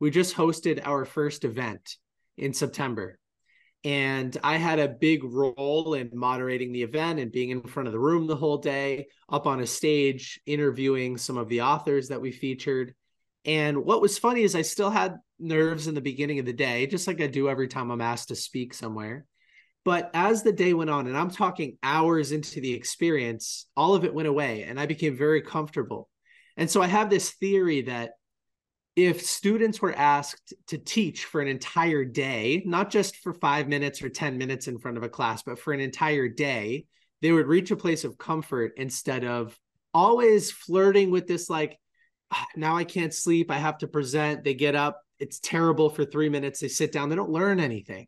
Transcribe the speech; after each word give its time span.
we 0.00 0.10
just 0.10 0.36
hosted 0.36 0.86
our 0.86 1.04
first 1.04 1.44
event 1.44 1.96
in 2.36 2.52
September. 2.52 3.18
And 3.84 4.36
I 4.42 4.56
had 4.56 4.78
a 4.78 4.88
big 4.88 5.22
role 5.22 5.94
in 5.94 6.10
moderating 6.12 6.72
the 6.72 6.82
event 6.82 7.20
and 7.20 7.30
being 7.30 7.50
in 7.50 7.62
front 7.62 7.86
of 7.86 7.92
the 7.92 8.00
room 8.00 8.26
the 8.26 8.36
whole 8.36 8.58
day, 8.58 9.06
up 9.28 9.46
on 9.46 9.60
a 9.60 9.66
stage, 9.66 10.40
interviewing 10.44 11.16
some 11.16 11.36
of 11.36 11.48
the 11.48 11.62
authors 11.62 12.08
that 12.08 12.20
we 12.20 12.32
featured. 12.32 12.94
And 13.44 13.84
what 13.84 14.00
was 14.00 14.18
funny 14.18 14.42
is 14.42 14.56
I 14.56 14.62
still 14.62 14.90
had 14.90 15.18
nerves 15.38 15.86
in 15.86 15.94
the 15.94 16.00
beginning 16.00 16.40
of 16.40 16.46
the 16.46 16.52
day, 16.52 16.86
just 16.88 17.06
like 17.06 17.20
I 17.20 17.28
do 17.28 17.48
every 17.48 17.68
time 17.68 17.90
I'm 17.90 18.00
asked 18.00 18.28
to 18.28 18.36
speak 18.36 18.74
somewhere. 18.74 19.24
But 19.84 20.10
as 20.14 20.42
the 20.42 20.52
day 20.52 20.74
went 20.74 20.90
on, 20.90 21.06
and 21.06 21.16
I'm 21.16 21.30
talking 21.30 21.78
hours 21.80 22.32
into 22.32 22.60
the 22.60 22.74
experience, 22.74 23.66
all 23.76 23.94
of 23.94 24.04
it 24.04 24.12
went 24.12 24.26
away 24.26 24.64
and 24.64 24.80
I 24.80 24.86
became 24.86 25.16
very 25.16 25.42
comfortable. 25.42 26.08
And 26.56 26.68
so 26.68 26.82
I 26.82 26.88
have 26.88 27.08
this 27.08 27.30
theory 27.30 27.82
that 27.82 28.12
if 28.96 29.20
students 29.20 29.82
were 29.82 29.94
asked 29.94 30.54
to 30.68 30.78
teach 30.78 31.26
for 31.26 31.42
an 31.42 31.48
entire 31.48 32.04
day, 32.04 32.62
not 32.64 32.90
just 32.90 33.16
for 33.18 33.34
five 33.34 33.68
minutes 33.68 34.02
or 34.02 34.08
10 34.08 34.38
minutes 34.38 34.68
in 34.68 34.78
front 34.78 34.96
of 34.96 35.02
a 35.02 35.08
class, 35.08 35.42
but 35.42 35.58
for 35.58 35.74
an 35.74 35.80
entire 35.80 36.28
day, 36.28 36.86
they 37.20 37.30
would 37.30 37.46
reach 37.46 37.70
a 37.70 37.76
place 37.76 38.04
of 38.04 38.16
comfort 38.16 38.72
instead 38.78 39.24
of 39.24 39.56
always 39.92 40.50
flirting 40.50 41.10
with 41.10 41.26
this, 41.26 41.50
like, 41.50 41.78
ah, 42.32 42.46
now 42.56 42.76
I 42.76 42.84
can't 42.84 43.12
sleep. 43.12 43.50
I 43.50 43.58
have 43.58 43.78
to 43.78 43.86
present. 43.86 44.44
They 44.44 44.54
get 44.54 44.74
up. 44.74 45.02
It's 45.18 45.40
terrible 45.40 45.90
for 45.90 46.04
three 46.04 46.30
minutes. 46.30 46.60
They 46.60 46.68
sit 46.68 46.90
down. 46.90 47.10
They 47.10 47.16
don't 47.16 47.30
learn 47.30 47.60
anything. 47.60 48.06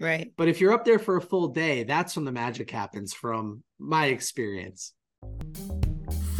Right. 0.00 0.32
But 0.38 0.48
if 0.48 0.60
you're 0.60 0.72
up 0.72 0.86
there 0.86 0.98
for 0.98 1.18
a 1.18 1.22
full 1.22 1.48
day, 1.48 1.84
that's 1.84 2.16
when 2.16 2.24
the 2.24 2.32
magic 2.32 2.70
happens 2.70 3.12
from 3.12 3.62
my 3.78 4.06
experience. 4.06 4.94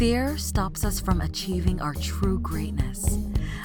Fear 0.01 0.39
stops 0.39 0.83
us 0.83 0.99
from 0.99 1.21
achieving 1.21 1.79
our 1.83 1.93
true 1.93 2.39
greatness. 2.39 3.19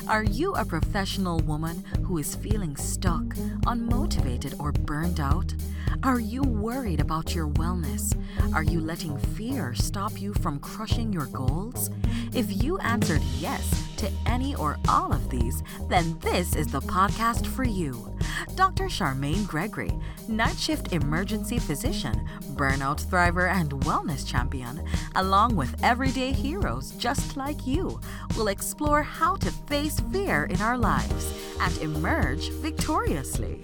Are 0.09 0.25
you 0.25 0.53
a 0.55 0.65
professional 0.65 1.39
woman 1.39 1.81
who 2.03 2.17
is 2.17 2.35
feeling 2.35 2.75
stuck, 2.75 3.23
unmotivated, 3.65 4.59
or 4.59 4.73
burned 4.73 5.21
out? 5.21 5.55
Are 6.03 6.19
you 6.19 6.41
worried 6.41 6.99
about 6.99 7.33
your 7.33 7.47
wellness? 7.47 8.13
Are 8.53 8.63
you 8.63 8.81
letting 8.81 9.17
fear 9.17 9.73
stop 9.75 10.19
you 10.19 10.33
from 10.33 10.59
crushing 10.59 11.13
your 11.13 11.27
goals? 11.27 11.89
If 12.33 12.61
you 12.61 12.79
answered 12.79 13.21
yes 13.39 13.87
to 13.95 14.11
any 14.25 14.55
or 14.55 14.77
all 14.89 15.13
of 15.13 15.29
these, 15.29 15.63
then 15.87 16.19
this 16.19 16.53
is 16.53 16.67
the 16.67 16.81
podcast 16.81 17.47
for 17.47 17.63
you. 17.63 18.14
Dr. 18.55 18.85
Charmaine 18.85 19.47
Gregory, 19.47 19.91
night 20.27 20.57
shift 20.57 20.93
emergency 20.93 21.59
physician, 21.59 22.27
burnout 22.55 23.03
thriver, 23.03 23.49
and 23.49 23.71
wellness 23.81 24.27
champion, 24.27 24.83
along 25.15 25.55
with 25.55 25.75
everyday 25.83 26.31
heroes 26.31 26.91
just 26.91 27.37
like 27.37 27.65
you, 27.67 27.99
will 28.37 28.47
explore 28.47 29.03
how 29.03 29.35
to 29.37 29.51
face 29.67 29.99
fear 30.11 30.45
in 30.45 30.61
our 30.61 30.77
lives 30.77 31.33
and 31.61 31.77
emerge 31.79 32.49
victoriously. 32.49 33.61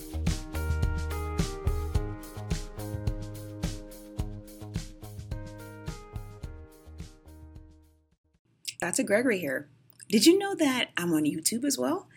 Dr. 8.81 9.03
Gregory 9.03 9.39
here. 9.39 9.69
Did 10.09 10.25
you 10.25 10.37
know 10.37 10.55
that 10.55 10.89
I'm 10.97 11.13
on 11.13 11.23
YouTube 11.23 11.63
as 11.63 11.77
well? 11.77 12.09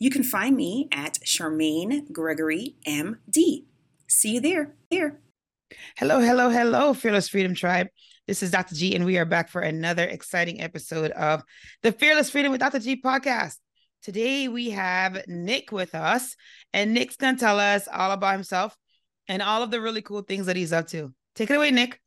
You 0.00 0.10
can 0.10 0.22
find 0.22 0.56
me 0.56 0.88
at 0.92 1.14
Charmaine 1.24 2.12
Gregory 2.12 2.76
MD. 2.86 3.64
See 4.06 4.34
you 4.34 4.40
there. 4.40 4.76
Here. 4.90 5.18
Hello, 5.96 6.20
hello, 6.20 6.50
hello, 6.50 6.94
Fearless 6.94 7.28
Freedom 7.28 7.52
Tribe. 7.52 7.88
This 8.28 8.44
is 8.44 8.52
Dr. 8.52 8.76
G, 8.76 8.94
and 8.94 9.04
we 9.04 9.18
are 9.18 9.24
back 9.24 9.48
for 9.48 9.60
another 9.60 10.04
exciting 10.04 10.60
episode 10.60 11.10
of 11.10 11.42
the 11.82 11.90
Fearless 11.90 12.30
Freedom 12.30 12.52
with 12.52 12.60
Dr. 12.60 12.78
G 12.78 13.02
podcast. 13.02 13.56
Today 14.00 14.46
we 14.46 14.70
have 14.70 15.24
Nick 15.26 15.72
with 15.72 15.96
us, 15.96 16.36
and 16.72 16.94
Nick's 16.94 17.16
gonna 17.16 17.36
tell 17.36 17.58
us 17.58 17.88
all 17.92 18.12
about 18.12 18.34
himself 18.34 18.76
and 19.26 19.42
all 19.42 19.64
of 19.64 19.72
the 19.72 19.80
really 19.80 20.00
cool 20.00 20.22
things 20.22 20.46
that 20.46 20.54
he's 20.54 20.72
up 20.72 20.86
to. 20.88 21.12
Take 21.34 21.50
it 21.50 21.56
away, 21.56 21.72
Nick. 21.72 22.00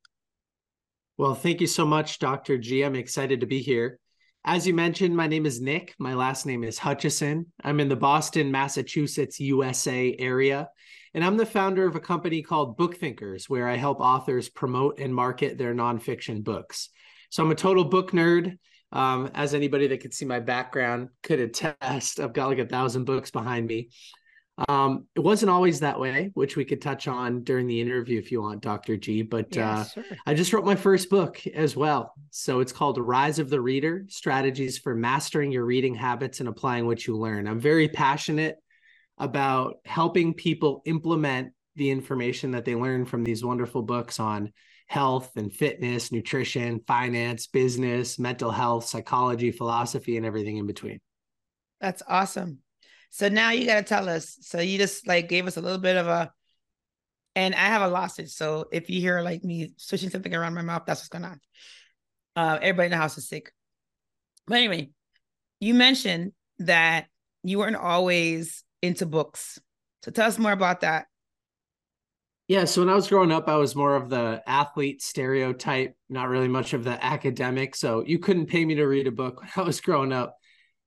Well, 1.18 1.36
thank 1.36 1.60
you 1.60 1.68
so 1.68 1.86
much, 1.86 2.20
Dr. 2.20 2.58
G. 2.58 2.84
I'm 2.84 2.96
excited 2.96 3.42
to 3.42 3.46
be 3.46 3.60
here. 3.60 4.00
As 4.44 4.66
you 4.66 4.74
mentioned, 4.74 5.16
my 5.16 5.28
name 5.28 5.46
is 5.46 5.62
Nick. 5.62 5.94
My 6.00 6.16
last 6.16 6.48
name 6.48 6.64
is 6.64 6.80
Hutchison. 6.80 7.46
I'm 7.64 7.80
in 7.80 7.90
the 7.90 7.96
Boston, 7.96 8.50
Massachusetts, 8.50 9.40
USA 9.40 10.16
area. 10.18 10.68
And 11.14 11.24
I'm 11.24 11.38
the 11.38 11.46
founder 11.46 11.86
of 11.86 11.96
a 11.96 12.00
company 12.00 12.42
called 12.42 12.76
BookThinkers, 12.76 13.50
where 13.50 13.68
I 13.68 13.76
help 13.76 14.00
authors 14.00 14.50
promote 14.50 15.00
and 15.00 15.14
market 15.14 15.60
their 15.60 15.76
nonfiction 15.76 16.44
books. 16.44 16.90
So 17.30 17.44
I'm 17.44 17.52
a 17.52 17.56
total 17.56 17.84
book 17.86 18.14
nerd. 18.14 18.58
Um, 18.92 19.30
as 19.36 19.54
anybody 19.54 19.86
that 19.88 20.00
could 20.00 20.14
see 20.14 20.26
my 20.26 20.40
background 20.40 21.10
could 21.22 21.40
attest, 21.40 22.20
I've 22.20 22.34
got 22.34 22.48
like 22.48 22.58
a 22.58 22.66
thousand 22.66 23.06
books 23.06 23.30
behind 23.30 23.68
me. 23.68 23.90
Um, 24.70 25.08
it 25.16 25.20
wasn't 25.22 25.50
always 25.50 25.80
that 25.80 26.00
way, 26.00 26.32
which 26.34 26.56
we 26.56 26.66
could 26.66 26.82
touch 26.82 27.08
on 27.08 27.44
during 27.44 27.68
the 27.68 27.80
interview 27.80 28.20
if 28.20 28.32
you 28.32 28.42
want, 28.42 28.62
Dr. 28.62 28.98
G. 28.98 29.22
But 29.22 29.56
yeah, 29.56 29.80
uh, 29.80 29.84
sure. 29.86 30.04
I 30.26 30.34
just 30.34 30.54
wrote 30.54 30.66
my 30.66 30.76
first 30.76 31.10
book 31.10 31.46
as 31.48 31.76
well. 31.76 32.14
So 32.32 32.60
it's 32.60 32.72
called 32.72 32.98
Rise 32.98 33.40
of 33.40 33.50
the 33.50 33.62
Reader 33.62 34.06
Strategies 34.10 34.78
for 34.78 34.96
Mastering 34.96 35.52
Your 35.52 35.66
Reading 35.66 35.96
Habits 35.96 36.40
and 36.40 36.50
Applying 36.50 36.86
What 36.86 37.06
You 37.06 37.18
Learn. 37.18 37.48
I'm 37.48 37.60
very 37.60 37.88
passionate 37.88 38.58
about 39.18 39.76
helping 39.86 40.34
people 40.34 40.82
implement 40.86 41.54
the 41.76 41.90
information 41.90 42.52
that 42.52 42.66
they 42.66 42.76
learn 42.76 43.06
from 43.06 43.24
these 43.24 43.46
wonderful 43.46 43.82
books 43.82 44.20
on 44.20 44.52
health 44.88 45.32
and 45.38 45.54
fitness, 45.54 46.12
nutrition, 46.12 46.82
finance, 46.86 47.48
business, 47.48 48.20
mental 48.20 48.52
health, 48.52 48.86
psychology, 48.86 49.52
philosophy, 49.52 50.18
and 50.18 50.26
everything 50.26 50.58
in 50.58 50.68
between. 50.68 51.00
That's 51.80 52.04
awesome. 52.08 52.60
So 53.12 53.28
now 53.28 53.52
you 53.52 53.66
got 53.66 53.76
to 53.76 53.84
tell 53.84 54.10
us. 54.10 54.38
So 54.42 54.60
you 54.60 54.78
just 54.78 55.06
like 55.08 55.30
gave 55.30 55.46
us 55.46 55.58
a 55.58 55.62
little 55.62 55.78
bit 55.78 55.98
of 55.98 56.08
a, 56.08 56.32
and 57.36 57.54
I 57.54 57.68
have 57.68 57.82
a 57.82 57.88
lozenge. 57.88 58.32
So 58.32 58.66
if 58.72 58.90
you 58.90 59.00
hear 59.00 59.22
like 59.22 59.44
me 59.44 59.74
switching 59.78 60.10
something 60.10 60.34
around 60.34 60.54
my 60.54 60.62
mouth, 60.62 60.84
that's 60.88 61.02
what's 61.02 61.10
going 61.10 61.26
on. 61.26 61.40
Uh, 62.36 62.58
everybody 62.62 62.88
in 62.88 62.92
the 62.92 62.98
house 62.98 63.18
is 63.18 63.28
sick. 63.28 63.52
But 64.48 64.56
anyway, 64.56 64.90
you 65.60 65.74
mentioned 65.74 66.32
that 66.60 67.08
you 67.44 67.60
weren't 67.60 67.76
always 67.76 68.64
into 68.82 69.06
books. 69.06 69.60
So 70.04 70.12
tell 70.12 70.28
us 70.28 70.40
more 70.40 70.52
about 70.52 70.82
that. 70.82 71.06
Yeah, 72.48 72.66
so 72.66 72.82
when 72.82 72.90
I 72.90 72.96
was 72.96 73.08
growing 73.08 73.32
up, 73.32 73.48
I 73.48 73.56
was 73.56 73.76
more 73.76 73.96
of 73.96 74.10
the 74.10 74.42
athlete 74.46 75.02
stereotype, 75.02 75.96
not 76.10 76.28
really 76.28 76.50
much 76.50 76.74
of 76.74 76.84
the 76.84 77.04
academic. 77.04 77.76
So 77.76 78.04
you 78.06 78.20
couldn't 78.20 78.48
pay 78.48 78.66
me 78.66 78.76
to 78.76 78.86
read 78.86 79.08
a 79.08 79.12
book 79.12 79.40
when 79.40 79.50
I 79.56 79.62
was 79.62 79.80
growing 79.80 80.12
up. 80.12 80.38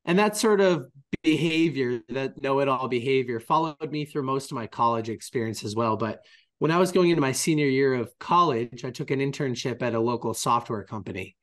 And 0.05 0.19
that 0.19 0.37
sort 0.37 0.61
of 0.61 0.87
behavior, 1.23 2.01
that 2.11 2.43
know 2.43 2.61
it 2.61 2.69
all 2.69 2.89
behavior, 2.89 3.41
followed 3.41 3.91
me 3.91 4.05
through 4.05 4.25
most 4.25 4.51
of 4.51 4.57
my 4.57 4.67
college 4.67 5.09
experience 5.09 5.65
as 5.65 5.75
well. 5.75 5.97
But 5.97 6.21
when 6.59 6.71
I 6.71 6.79
was 6.79 6.93
going 6.93 7.11
into 7.11 7.21
my 7.21 7.33
senior 7.33 7.67
year 7.67 7.95
of 7.95 8.17
college, 8.19 8.85
I 8.85 8.91
took 8.91 9.11
an 9.11 9.21
internship 9.21 9.83
at 9.83 9.95
a 9.95 10.01
local 10.01 10.35
software 10.35 10.85
company. 10.85 11.37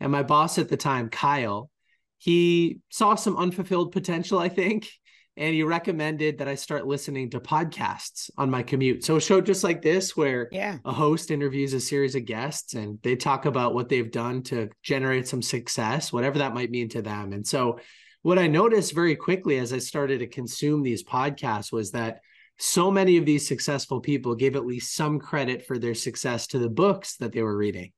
And 0.00 0.12
my 0.12 0.22
boss 0.22 0.58
at 0.58 0.68
the 0.68 0.76
time, 0.76 1.08
Kyle, 1.08 1.70
he 2.18 2.78
saw 2.90 3.14
some 3.14 3.36
unfulfilled 3.36 3.92
potential, 3.92 4.38
I 4.38 4.48
think, 4.48 4.88
and 5.36 5.54
he 5.54 5.62
recommended 5.62 6.38
that 6.38 6.48
I 6.48 6.56
start 6.56 6.86
listening 6.86 7.30
to 7.30 7.40
podcasts 7.40 8.28
on 8.36 8.50
my 8.50 8.62
commute. 8.62 9.04
So 9.04 9.16
a 9.16 9.20
show 9.20 9.40
just 9.40 9.62
like 9.62 9.82
this, 9.82 10.16
where 10.16 10.48
yeah. 10.50 10.78
a 10.84 10.92
host 10.92 11.30
interviews 11.30 11.74
a 11.74 11.80
series 11.80 12.16
of 12.16 12.24
guests 12.24 12.74
and 12.74 12.98
they 13.02 13.14
talk 13.14 13.46
about 13.46 13.74
what 13.74 13.88
they've 13.88 14.10
done 14.10 14.42
to 14.44 14.68
generate 14.82 15.28
some 15.28 15.42
success, 15.42 16.12
whatever 16.12 16.38
that 16.38 16.54
might 16.54 16.70
mean 16.70 16.88
to 16.90 17.02
them. 17.02 17.32
And 17.32 17.46
so 17.46 17.78
what 18.28 18.38
I 18.38 18.46
noticed 18.46 18.94
very 18.94 19.16
quickly 19.16 19.56
as 19.56 19.72
I 19.72 19.78
started 19.78 20.18
to 20.18 20.26
consume 20.26 20.82
these 20.82 21.02
podcasts 21.02 21.72
was 21.72 21.92
that 21.92 22.20
so 22.58 22.90
many 22.90 23.16
of 23.16 23.24
these 23.24 23.48
successful 23.48 24.00
people 24.00 24.34
gave 24.34 24.54
at 24.54 24.66
least 24.66 24.94
some 24.94 25.18
credit 25.18 25.66
for 25.66 25.78
their 25.78 25.94
success 25.94 26.46
to 26.48 26.58
the 26.58 26.68
books 26.68 27.16
that 27.16 27.32
they 27.32 27.40
were 27.42 27.56
reading. 27.56 27.90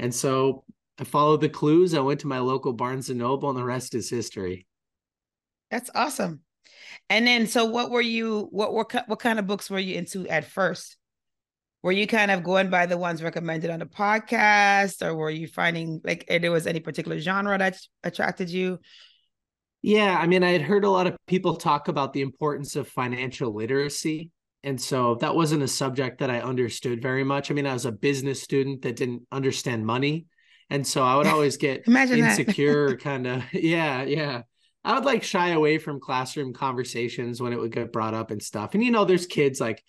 And 0.00 0.12
so 0.12 0.64
I 0.98 1.04
followed 1.04 1.40
the 1.40 1.48
clues. 1.48 1.94
I 1.94 2.00
went 2.00 2.18
to 2.20 2.26
my 2.26 2.40
local 2.40 2.72
Barnes 2.72 3.08
and 3.08 3.20
Noble, 3.20 3.50
and 3.50 3.56
the 3.56 3.62
rest 3.62 3.94
is 3.94 4.10
history. 4.10 4.66
That's 5.70 5.90
awesome. 5.94 6.40
And 7.08 7.24
then, 7.24 7.46
so 7.46 7.64
what 7.66 7.92
were 7.92 8.00
you? 8.00 8.48
What 8.50 8.72
were 8.72 8.84
what 9.06 9.20
kind 9.20 9.38
of 9.38 9.46
books 9.46 9.70
were 9.70 9.78
you 9.78 9.94
into 9.94 10.26
at 10.26 10.44
first? 10.44 10.96
Were 11.84 11.92
you 11.92 12.08
kind 12.08 12.32
of 12.32 12.42
going 12.42 12.68
by 12.68 12.86
the 12.86 12.98
ones 12.98 13.22
recommended 13.22 13.70
on 13.70 13.78
the 13.78 13.86
podcast, 13.86 15.06
or 15.06 15.14
were 15.14 15.30
you 15.30 15.46
finding 15.46 16.00
like 16.02 16.24
if 16.26 16.42
there 16.42 16.50
was 16.50 16.66
any 16.66 16.80
particular 16.80 17.20
genre 17.20 17.56
that 17.58 17.78
attracted 18.02 18.50
you? 18.50 18.80
Yeah, 19.82 20.18
I 20.18 20.26
mean, 20.26 20.42
I 20.42 20.50
had 20.50 20.62
heard 20.62 20.84
a 20.84 20.90
lot 20.90 21.06
of 21.06 21.16
people 21.26 21.56
talk 21.56 21.88
about 21.88 22.12
the 22.12 22.22
importance 22.22 22.76
of 22.76 22.88
financial 22.88 23.54
literacy. 23.54 24.30
And 24.64 24.80
so 24.80 25.14
that 25.16 25.36
wasn't 25.36 25.62
a 25.62 25.68
subject 25.68 26.18
that 26.18 26.30
I 26.30 26.40
understood 26.40 27.00
very 27.00 27.22
much. 27.22 27.50
I 27.50 27.54
mean, 27.54 27.66
I 27.66 27.72
was 27.72 27.86
a 27.86 27.92
business 27.92 28.42
student 28.42 28.82
that 28.82 28.96
didn't 28.96 29.22
understand 29.30 29.86
money. 29.86 30.26
And 30.68 30.86
so 30.86 31.02
I 31.04 31.16
would 31.16 31.26
always 31.28 31.56
get 31.56 31.86
insecure, 31.86 32.96
kind 33.00 33.26
of. 33.26 33.44
Yeah, 33.52 34.02
yeah. 34.02 34.42
I 34.84 34.94
would 34.94 35.04
like 35.04 35.22
shy 35.22 35.50
away 35.50 35.78
from 35.78 36.00
classroom 36.00 36.52
conversations 36.52 37.40
when 37.40 37.52
it 37.52 37.58
would 37.58 37.72
get 37.72 37.92
brought 37.92 38.14
up 38.14 38.30
and 38.30 38.42
stuff. 38.42 38.74
And, 38.74 38.82
you 38.82 38.90
know, 38.90 39.04
there's 39.04 39.26
kids 39.26 39.60
like 39.60 39.82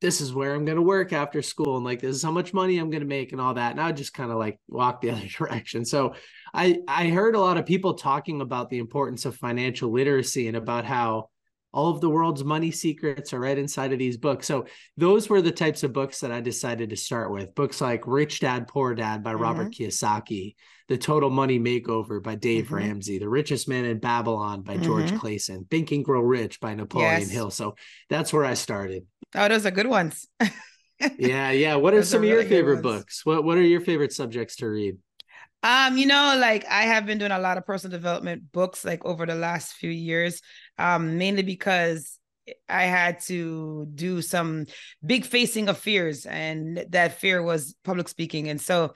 this 0.00 0.20
is 0.20 0.32
where 0.32 0.54
I'm 0.54 0.64
going 0.64 0.76
to 0.76 0.82
work 0.82 1.12
after 1.12 1.42
school 1.42 1.76
and 1.76 1.84
like 1.84 2.00
this 2.00 2.16
is 2.16 2.22
how 2.22 2.30
much 2.30 2.54
money 2.54 2.78
I'm 2.78 2.90
going 2.90 3.02
to 3.02 3.06
make 3.06 3.32
and 3.32 3.40
all 3.40 3.54
that. 3.54 3.72
And 3.72 3.80
I 3.80 3.86
would 3.86 3.96
just 3.96 4.14
kind 4.14 4.30
of 4.30 4.38
like 4.38 4.58
walk 4.68 5.00
the 5.00 5.10
other 5.12 5.26
direction. 5.26 5.84
So 5.84 6.14
I 6.54 6.78
I 6.88 7.08
heard 7.08 7.34
a 7.34 7.40
lot 7.40 7.58
of 7.58 7.66
people 7.66 7.94
talking 7.94 8.40
about 8.40 8.70
the 8.70 8.78
importance 8.78 9.24
of 9.24 9.36
financial 9.36 9.90
literacy 9.90 10.48
and 10.48 10.56
about 10.56 10.84
how 10.84 11.28
all 11.72 11.90
of 11.90 12.00
the 12.00 12.10
world's 12.10 12.42
money 12.42 12.70
secrets 12.70 13.32
are 13.32 13.40
right 13.40 13.56
inside 13.56 13.92
of 13.92 13.98
these 13.98 14.16
books. 14.16 14.46
So 14.46 14.66
those 14.96 15.28
were 15.28 15.40
the 15.40 15.52
types 15.52 15.82
of 15.82 15.92
books 15.92 16.20
that 16.20 16.32
I 16.32 16.40
decided 16.40 16.90
to 16.90 16.96
start 16.96 17.30
with. 17.30 17.54
Books 17.54 17.80
like 17.80 18.06
Rich 18.06 18.40
Dad 18.40 18.66
Poor 18.66 18.94
Dad 18.94 19.22
by 19.22 19.32
mm-hmm. 19.32 19.42
Robert 19.42 19.72
Kiyosaki, 19.72 20.56
The 20.88 20.98
Total 20.98 21.30
Money 21.30 21.60
Makeover 21.60 22.22
by 22.22 22.34
Dave 22.34 22.66
mm-hmm. 22.66 22.74
Ramsey, 22.74 23.18
The 23.18 23.28
Richest 23.28 23.68
Man 23.68 23.84
in 23.84 23.98
Babylon 23.98 24.62
by 24.62 24.78
George 24.78 25.06
mm-hmm. 25.06 25.18
Clason, 25.18 25.66
Think 25.70 25.92
and 25.92 26.04
Grow 26.04 26.22
Rich 26.22 26.60
by 26.60 26.74
Napoleon 26.74 27.20
yes. 27.20 27.30
Hill. 27.30 27.50
So 27.50 27.76
that's 28.08 28.32
where 28.32 28.44
I 28.44 28.54
started. 28.54 29.06
Oh, 29.34 29.48
those 29.48 29.64
are 29.64 29.70
good 29.70 29.86
ones. 29.86 30.26
yeah, 31.18 31.50
yeah. 31.52 31.76
What 31.76 31.94
are 31.94 32.02
some 32.02 32.22
are 32.22 32.24
of 32.24 32.30
your 32.30 32.44
favorite 32.44 32.82
books? 32.82 33.24
What 33.24 33.44
what 33.44 33.58
are 33.58 33.62
your 33.62 33.80
favorite 33.80 34.12
subjects 34.12 34.56
to 34.56 34.66
read? 34.66 34.96
Um, 35.62 35.98
you 35.98 36.06
know, 36.06 36.36
like 36.38 36.64
I 36.70 36.82
have 36.82 37.04
been 37.04 37.18
doing 37.18 37.32
a 37.32 37.38
lot 37.38 37.58
of 37.58 37.66
personal 37.66 37.96
development 37.96 38.50
books 38.50 38.84
like 38.84 39.04
over 39.04 39.26
the 39.26 39.34
last 39.34 39.74
few 39.74 39.90
years, 39.90 40.40
um, 40.78 41.18
mainly 41.18 41.42
because 41.42 42.18
I 42.68 42.84
had 42.84 43.20
to 43.24 43.86
do 43.94 44.22
some 44.22 44.66
big 45.04 45.26
facing 45.26 45.68
of 45.68 45.78
fears, 45.78 46.24
and 46.24 46.86
that 46.88 47.18
fear 47.20 47.42
was 47.42 47.74
public 47.84 48.08
speaking. 48.08 48.48
And 48.48 48.60
so, 48.60 48.94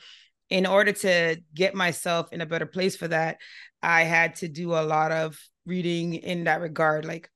in 0.49 0.67
order 0.67 0.93
to 0.93 1.37
get 1.55 1.75
myself 1.75 2.33
in 2.33 2.41
a 2.41 2.47
better 2.47 2.67
place 2.67 2.97
for 2.97 3.09
that, 3.09 3.39
I 3.83 4.03
had 4.05 4.37
to 4.37 4.49
do 4.49 4.73
a 4.73 4.83
lot 4.83 5.13
of 5.13 5.39
reading 5.67 6.15
in 6.15 6.45
that 6.45 6.61
regard, 6.61 7.05
like 7.05 7.31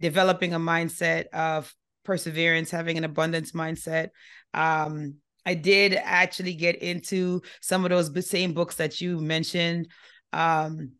developing 0.00 0.54
a 0.54 0.58
mindset 0.58 1.26
of 1.28 1.74
perseverance, 2.04 2.70
having 2.70 2.96
an 2.96 3.04
abundance 3.04 3.52
mindset, 3.52 4.08
um, 4.54 5.16
I 5.46 5.54
did 5.54 5.94
actually 5.94 6.54
get 6.54 6.76
into 6.76 7.42
some 7.60 7.84
of 7.84 7.90
those 7.90 8.28
same 8.28 8.52
books 8.52 8.76
that 8.76 9.00
you 9.00 9.20
mentioned 9.20 9.88
um, 10.32 10.92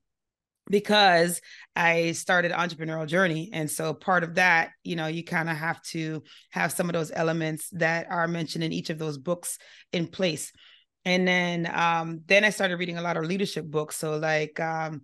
because 0.69 1.41
I 1.75 2.13
started 2.13 2.53
entrepreneurial 2.53 3.07
journey. 3.07 3.51
And 3.53 3.71
so 3.71 3.93
part 3.93 4.23
of 4.23 4.37
that, 4.37 4.71
you 4.85 4.97
know, 4.97 5.09
you 5.09 5.25
kind 5.25 5.51
of 5.51 5.57
have 5.57 5.83
to 5.83 6.23
have 6.51 6.73
some 6.73 6.89
of 6.89 6.93
those 6.93 7.11
elements 7.15 7.69
that 7.73 8.07
are 8.11 8.29
mentioned 8.29 8.65
in 8.65 8.73
each 8.73 8.91
of 8.91 8.99
those 8.99 9.19
books 9.19 9.59
in 9.93 10.07
place. 10.07 10.53
And 11.05 11.27
then 11.27 11.71
um, 11.73 12.21
then 12.27 12.45
I 12.45 12.51
started 12.51 12.79
reading 12.79 12.99
a 12.99 13.03
lot 13.03 13.17
of 13.17 13.25
leadership 13.25 13.65
books. 13.65 13.97
So 13.97 14.17
like 14.19 14.61
um, 14.61 15.01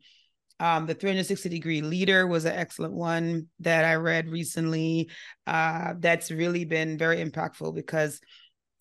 um, 0.60 0.86
the 0.86 0.94
360 0.94 1.48
degree 1.48 1.82
leader 1.82 2.26
was 2.26 2.44
an 2.44 2.54
excellent 2.54 2.94
one 2.94 3.48
that 3.60 3.84
I 3.84 3.94
read 3.94 4.28
recently. 4.28 5.10
Uh, 5.46 5.94
that's 5.98 6.30
really 6.30 6.64
been 6.64 6.96
very 6.96 7.24
impactful 7.24 7.74
because 7.74 8.20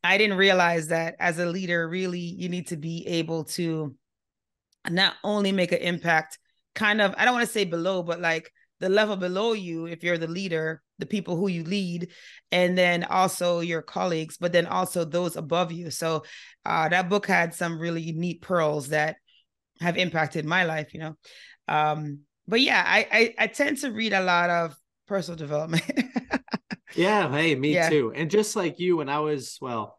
I 0.05 0.17
didn't 0.17 0.37
realize 0.37 0.87
that 0.87 1.15
as 1.19 1.39
a 1.39 1.45
leader, 1.45 1.87
really, 1.87 2.19
you 2.19 2.49
need 2.49 2.67
to 2.67 2.77
be 2.77 3.05
able 3.07 3.45
to 3.45 3.95
not 4.89 5.15
only 5.23 5.51
make 5.51 5.71
an 5.71 5.79
impact, 5.79 6.37
kind 6.75 7.01
of, 7.01 7.15
I 7.17 7.25
don't 7.25 7.33
want 7.33 7.45
to 7.45 7.51
say 7.51 7.65
below, 7.65 8.03
but 8.03 8.19
like 8.21 8.51
the 8.79 8.89
level 8.89 9.15
below 9.15 9.53
you, 9.53 9.85
if 9.85 10.03
you're 10.03 10.17
the 10.17 10.27
leader, 10.27 10.81
the 10.99 11.05
people 11.05 11.35
who 11.35 11.47
you 11.47 11.63
lead, 11.63 12.11
and 12.51 12.77
then 12.77 13.03
also 13.03 13.61
your 13.61 13.81
colleagues, 13.81 14.37
but 14.37 14.51
then 14.51 14.67
also 14.67 15.05
those 15.05 15.35
above 15.35 15.71
you. 15.71 15.89
So 15.89 16.23
uh, 16.65 16.89
that 16.89 17.09
book 17.09 17.25
had 17.25 17.53
some 17.53 17.79
really 17.79 18.11
neat 18.11 18.41
pearls 18.41 18.89
that 18.89 19.17
have 19.81 19.97
impacted 19.97 20.45
my 20.45 20.65
life, 20.65 20.93
you 20.93 20.99
know. 20.99 21.17
Um, 21.67 22.19
but 22.47 22.61
yeah, 22.61 22.83
I, 22.85 23.07
I, 23.11 23.35
I 23.45 23.47
tend 23.47 23.79
to 23.79 23.91
read 23.91 24.13
a 24.13 24.23
lot 24.23 24.49
of 24.49 24.75
personal 25.07 25.37
development. 25.37 25.83
yeah, 26.95 27.29
hey, 27.31 27.55
me 27.55 27.73
yeah. 27.73 27.89
too. 27.89 28.11
And 28.15 28.29
just 28.29 28.55
like 28.55 28.79
you, 28.79 28.97
when 28.97 29.09
I 29.09 29.19
was 29.19 29.57
well, 29.61 29.97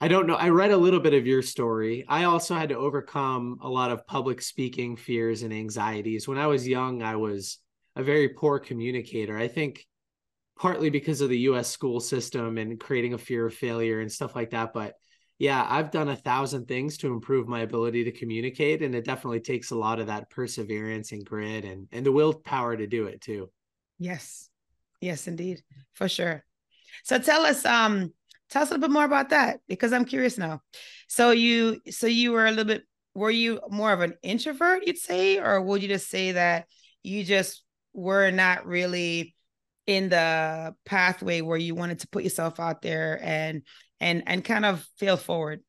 I 0.00 0.08
don't 0.08 0.26
know. 0.26 0.34
I 0.34 0.50
read 0.50 0.70
a 0.70 0.76
little 0.76 1.00
bit 1.00 1.14
of 1.14 1.26
your 1.26 1.42
story. 1.42 2.04
I 2.08 2.24
also 2.24 2.54
had 2.54 2.68
to 2.68 2.76
overcome 2.76 3.58
a 3.60 3.68
lot 3.68 3.90
of 3.90 4.06
public 4.06 4.40
speaking 4.40 4.96
fears 4.96 5.42
and 5.42 5.52
anxieties. 5.52 6.28
When 6.28 6.38
I 6.38 6.46
was 6.46 6.68
young, 6.68 7.02
I 7.02 7.16
was 7.16 7.58
a 7.96 8.02
very 8.02 8.28
poor 8.28 8.60
communicator. 8.60 9.36
I 9.36 9.48
think 9.48 9.84
partly 10.58 10.90
because 10.90 11.20
of 11.20 11.30
the 11.30 11.38
US 11.40 11.68
school 11.68 12.00
system 12.00 12.58
and 12.58 12.78
creating 12.78 13.14
a 13.14 13.18
fear 13.18 13.46
of 13.46 13.54
failure 13.54 14.00
and 14.00 14.10
stuff 14.10 14.36
like 14.36 14.50
that. 14.50 14.72
But 14.72 14.94
yeah, 15.38 15.64
I've 15.68 15.90
done 15.90 16.08
a 16.08 16.16
thousand 16.16 16.66
things 16.66 16.98
to 16.98 17.12
improve 17.12 17.46
my 17.48 17.60
ability 17.60 18.04
to 18.04 18.12
communicate. 18.12 18.82
And 18.82 18.94
it 18.94 19.04
definitely 19.04 19.40
takes 19.40 19.70
a 19.70 19.76
lot 19.76 20.00
of 20.00 20.08
that 20.08 20.30
perseverance 20.30 21.12
and 21.12 21.24
grit 21.24 21.64
and, 21.64 21.88
and 21.92 22.04
the 22.04 22.12
willpower 22.12 22.76
to 22.76 22.86
do 22.86 23.06
it 23.06 23.20
too. 23.20 23.50
Yes. 23.98 24.48
Yes, 25.00 25.26
indeed. 25.26 25.62
For 25.94 26.08
sure. 26.08 26.44
So 27.04 27.18
tell 27.18 27.44
us, 27.44 27.64
um, 27.64 28.12
tell 28.50 28.62
us 28.62 28.70
a 28.70 28.74
little 28.74 28.88
bit 28.88 28.92
more 28.92 29.04
about 29.04 29.30
that 29.30 29.60
because 29.68 29.92
I'm 29.92 30.04
curious 30.04 30.38
now. 30.38 30.62
So 31.08 31.30
you 31.30 31.80
so 31.90 32.06
you 32.06 32.32
were 32.32 32.46
a 32.46 32.50
little 32.50 32.64
bit 32.64 32.82
were 33.14 33.30
you 33.30 33.60
more 33.68 33.92
of 33.92 34.00
an 34.00 34.14
introvert, 34.22 34.86
you'd 34.86 34.98
say, 34.98 35.38
or 35.38 35.60
would 35.60 35.82
you 35.82 35.88
just 35.88 36.08
say 36.08 36.32
that 36.32 36.66
you 37.02 37.24
just 37.24 37.62
were 37.92 38.30
not 38.30 38.66
really 38.66 39.34
in 39.86 40.08
the 40.08 40.74
pathway 40.84 41.40
where 41.40 41.56
you 41.56 41.74
wanted 41.74 42.00
to 42.00 42.08
put 42.08 42.22
yourself 42.22 42.60
out 42.60 42.82
there 42.82 43.18
and 43.22 43.62
and 44.00 44.22
and 44.26 44.44
kind 44.44 44.64
of 44.64 44.86
fail 44.98 45.16
forward 45.16 45.60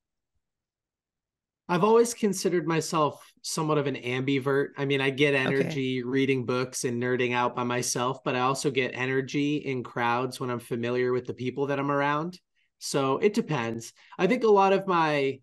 i've 1.70 1.84
always 1.84 2.14
considered 2.14 2.68
myself 2.68 3.32
somewhat 3.42 3.78
of 3.78 3.88
an 3.88 3.96
ambivert. 3.96 4.70
I 4.78 4.84
mean 4.84 5.00
i 5.00 5.10
get 5.10 5.34
energy 5.34 6.02
okay. 6.02 6.08
reading 6.08 6.46
books 6.46 6.84
and 6.84 7.02
nerding 7.02 7.34
out 7.34 7.56
by 7.56 7.64
myself 7.64 8.22
but 8.26 8.36
i 8.36 8.42
also 8.42 8.70
get 8.70 8.92
energy 8.94 9.58
in 9.58 9.84
crowds 9.84 10.40
when 10.40 10.50
i'm 10.50 10.60
familiar 10.60 11.14
with 11.14 11.26
the 11.26 11.34
people 11.34 11.68
that 11.68 11.80
i'm 11.80 11.92
around. 11.92 12.38
So 12.80 13.18
it 13.18 13.34
depends. 13.34 13.94
I 14.18 14.28
think 14.28 14.44
a 14.44 14.48
lot 14.50 14.74
of 14.74 14.88
my 14.88 15.40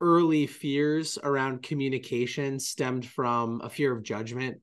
early 0.00 0.46
fears 0.46 1.18
around 1.22 1.62
communication 1.62 2.60
stemmed 2.60 3.06
from 3.06 3.60
a 3.62 3.70
fear 3.70 3.90
of 3.90 4.02
judgment 4.02 4.60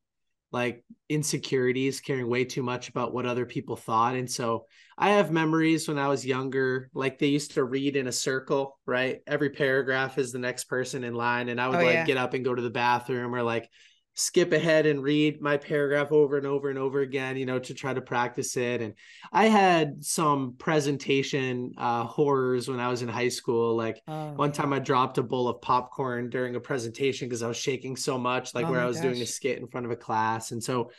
like 0.56 0.86
insecurities, 1.10 2.00
caring 2.00 2.30
way 2.30 2.46
too 2.46 2.64
much 2.64 2.88
about 2.88 3.14
what 3.14 3.26
other 3.26 3.46
people 3.46 3.76
thought. 3.76 4.16
And 4.16 4.32
so 4.32 4.68
I 4.98 5.10
have 5.10 5.30
memories 5.30 5.86
when 5.86 6.00
I 6.00 6.08
was 6.08 6.26
younger, 6.26 6.90
like 6.94 7.20
they 7.20 7.28
used 7.28 7.56
to 7.56 7.66
read 7.66 7.98
in 7.98 8.08
a 8.08 8.12
circle, 8.14 8.80
right? 8.86 9.20
Every 9.28 9.50
paragraph 9.50 10.18
is 10.18 10.32
the 10.32 10.40
next 10.40 10.64
person 10.64 11.04
in 11.04 11.14
line. 11.14 11.50
And 11.50 11.60
I 11.60 11.68
would 11.68 11.82
oh, 11.82 11.84
like 11.84 11.94
yeah. 11.94 12.06
get 12.06 12.16
up 12.16 12.34
and 12.34 12.46
go 12.46 12.56
to 12.56 12.62
the 12.62 12.70
bathroom 12.70 13.36
or 13.36 13.44
like 13.44 13.70
skip 14.16 14.54
ahead 14.54 14.86
and 14.86 15.04
read 15.04 15.42
my 15.42 15.58
paragraph 15.58 16.12
over 16.12 16.38
and 16.38 16.48
over 16.48 16.70
and 16.70 16.80
over 16.80 17.02
again, 17.02 17.36
you 17.36 17.46
know, 17.46 17.60
to 17.60 17.74
try 17.74 17.94
to 17.94 18.02
practice 18.02 18.56
it. 18.56 18.82
And 18.82 18.94
I 19.32 19.48
had 19.48 20.04
some 20.04 20.56
presentation 20.58 21.74
uh, 21.78 22.06
horrors 22.06 22.70
when 22.70 22.80
I 22.80 22.88
was 22.88 23.02
in 23.02 23.10
high 23.10 23.28
school. 23.28 23.76
Like 23.76 24.02
oh, 24.08 24.32
one 24.32 24.54
time 24.54 24.72
I 24.72 24.80
dropped 24.80 25.18
a 25.18 25.24
bowl 25.24 25.50
of 25.50 25.62
popcorn 25.62 26.30
during 26.30 26.56
a 26.56 26.62
presentation 26.62 27.28
because 27.28 27.44
I 27.44 27.48
was 27.48 27.58
shaking 27.58 27.98
so 27.98 28.18
much, 28.18 28.56
like 28.56 28.66
oh, 28.66 28.72
where 28.72 28.80
I 28.80 28.86
was 28.86 28.98
gosh. 28.98 29.04
doing 29.04 29.22
a 29.22 29.26
skit 29.26 29.60
in 29.60 29.68
front 29.68 29.86
of 29.86 29.92
a 29.92 29.98
class. 29.98 30.52
And 30.52 30.64
so, 30.64 30.92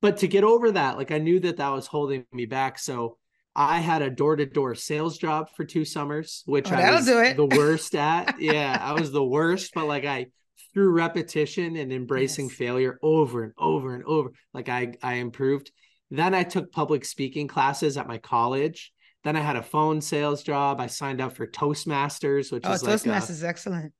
but 0.00 0.16
to 0.18 0.26
get 0.26 0.42
over 0.42 0.72
that, 0.72 0.96
like 0.96 1.10
I 1.10 1.18
knew 1.18 1.40
that 1.40 1.58
that 1.58 1.68
was 1.68 1.86
holding 1.86 2.24
me 2.32 2.46
back. 2.46 2.78
So 2.78 3.18
I 3.54 3.80
had 3.80 4.00
a 4.00 4.08
door 4.08 4.36
to 4.36 4.46
door 4.46 4.74
sales 4.74 5.18
job 5.18 5.50
for 5.54 5.66
two 5.66 5.84
summers, 5.84 6.42
which 6.46 6.72
oh, 6.72 6.74
I 6.74 6.90
was 6.92 7.04
the 7.04 7.48
worst 7.54 7.94
at. 7.94 8.40
yeah, 8.40 8.78
I 8.80 8.94
was 8.94 9.12
the 9.12 9.22
worst, 9.22 9.72
but 9.74 9.86
like 9.86 10.06
I, 10.06 10.28
through 10.72 10.90
repetition 10.90 11.76
and 11.76 11.92
embracing 11.92 12.46
yes. 12.46 12.56
failure 12.56 12.98
over 13.02 13.42
and 13.44 13.52
over 13.58 13.94
and 13.94 14.04
over 14.04 14.32
like 14.54 14.68
i 14.68 14.92
i 15.02 15.14
improved 15.14 15.70
then 16.10 16.34
i 16.34 16.42
took 16.42 16.72
public 16.72 17.04
speaking 17.04 17.48
classes 17.48 17.96
at 17.96 18.08
my 18.08 18.18
college 18.18 18.92
then 19.24 19.36
i 19.36 19.40
had 19.40 19.56
a 19.56 19.62
phone 19.62 20.00
sales 20.00 20.42
job 20.42 20.80
i 20.80 20.86
signed 20.86 21.20
up 21.20 21.36
for 21.36 21.46
toastmasters 21.46 22.52
which 22.52 22.64
oh, 22.66 22.72
is 22.72 22.82
toastmasters 22.82 23.06
like 23.06 23.30
is 23.30 23.44
excellent 23.44 23.92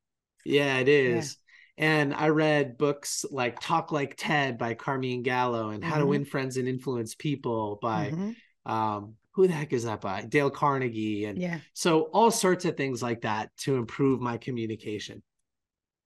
yeah 0.45 0.78
it 0.78 0.88
is 0.88 1.37
yeah. 1.76 1.85
and 1.87 2.14
i 2.14 2.28
read 2.28 2.78
books 2.78 3.25
like 3.31 3.59
talk 3.61 3.92
like 3.92 4.14
ted 4.16 4.59
by 4.59 4.75
carmine 4.75 5.23
gallo 5.23 5.71
and 5.71 5.85
how 5.85 5.92
mm-hmm. 5.92 6.00
to 6.00 6.07
win 6.07 6.25
friends 6.25 6.57
and 6.57 6.69
influence 6.69 7.14
people 7.14 7.78
by 7.81 8.11
mm-hmm. 8.11 8.73
um 8.73 9.14
who 9.35 9.47
the 9.47 9.52
heck 9.52 9.73
is 9.73 9.85
that 9.85 10.00
by 10.00 10.23
dale 10.23 10.50
carnegie 10.50 11.25
and 11.25 11.38
yeah 11.38 11.59
so 11.75 12.02
all 12.12 12.31
sorts 12.31 12.64
of 12.64 12.76
things 12.76 13.02
like 13.02 13.23
that 13.23 13.50
to 13.57 13.76
improve 13.76 14.21
my 14.21 14.37
communication 14.37 15.23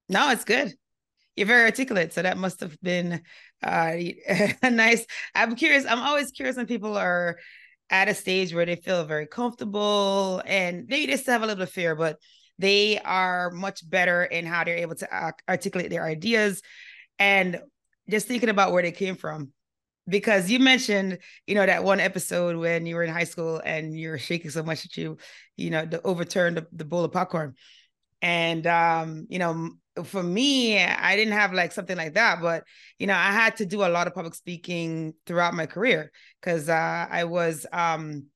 no, 0.08 0.30
it's 0.30 0.44
good. 0.44 0.74
You're 1.34 1.46
very 1.46 1.64
articulate, 1.64 2.12
so 2.12 2.22
that 2.22 2.38
must 2.38 2.60
have 2.60 2.76
been 2.80 3.20
uh, 3.62 3.96
nice. 4.62 5.04
I'm 5.34 5.54
curious. 5.54 5.84
I'm 5.86 5.98
always 5.98 6.30
curious 6.30 6.56
when 6.56 6.66
people 6.66 6.96
are 6.96 7.38
at 7.90 8.08
a 8.08 8.14
stage 8.14 8.54
where 8.54 8.66
they 8.66 8.76
feel 8.76 9.04
very 9.04 9.26
comfortable 9.26 10.42
and 10.44 10.86
maybe 10.88 11.06
they 11.06 11.16
still 11.16 11.32
have 11.32 11.42
a 11.42 11.46
little 11.46 11.66
fear, 11.66 11.94
but 11.94 12.18
they 12.58 12.98
are 13.00 13.50
much 13.50 13.88
better 13.88 14.24
in 14.24 14.46
how 14.46 14.64
they're 14.64 14.76
able 14.76 14.94
to 14.96 15.32
articulate 15.48 15.90
their 15.90 16.04
ideas 16.04 16.62
and 17.18 17.60
just 18.08 18.26
thinking 18.26 18.48
about 18.48 18.72
where 18.72 18.82
they 18.82 18.92
came 18.92 19.16
from 19.16 19.52
because 20.08 20.50
you 20.50 20.58
mentioned 20.60 21.18
you 21.46 21.54
know 21.54 21.66
that 21.66 21.84
one 21.84 22.00
episode 22.00 22.56
when 22.56 22.86
you 22.86 22.94
were 22.94 23.02
in 23.02 23.12
high 23.12 23.24
school 23.24 23.60
and 23.64 23.98
you 23.98 24.10
were 24.10 24.18
shaking 24.18 24.50
so 24.50 24.62
much 24.62 24.82
that 24.82 24.96
you 24.96 25.16
you 25.56 25.70
know 25.70 25.84
the 25.84 26.00
overturned 26.02 26.56
the, 26.56 26.66
the 26.72 26.84
bowl 26.84 27.04
of 27.04 27.12
popcorn 27.12 27.54
and 28.22 28.66
um 28.66 29.26
you 29.28 29.38
know 29.38 29.70
for 30.04 30.22
me, 30.22 30.82
I 30.82 31.16
didn't 31.16 31.34
have 31.34 31.52
like 31.52 31.72
something 31.72 31.96
like 31.96 32.14
that, 32.14 32.40
but 32.40 32.64
you 32.98 33.06
know, 33.06 33.14
I 33.14 33.32
had 33.32 33.56
to 33.56 33.66
do 33.66 33.84
a 33.84 33.88
lot 33.88 34.06
of 34.06 34.14
public 34.14 34.34
speaking 34.34 35.14
throughout 35.26 35.54
my 35.54 35.66
career 35.66 36.12
because 36.40 36.68
uh, 36.68 37.06
I 37.10 37.24
was 37.24 37.66
um, 37.72 38.26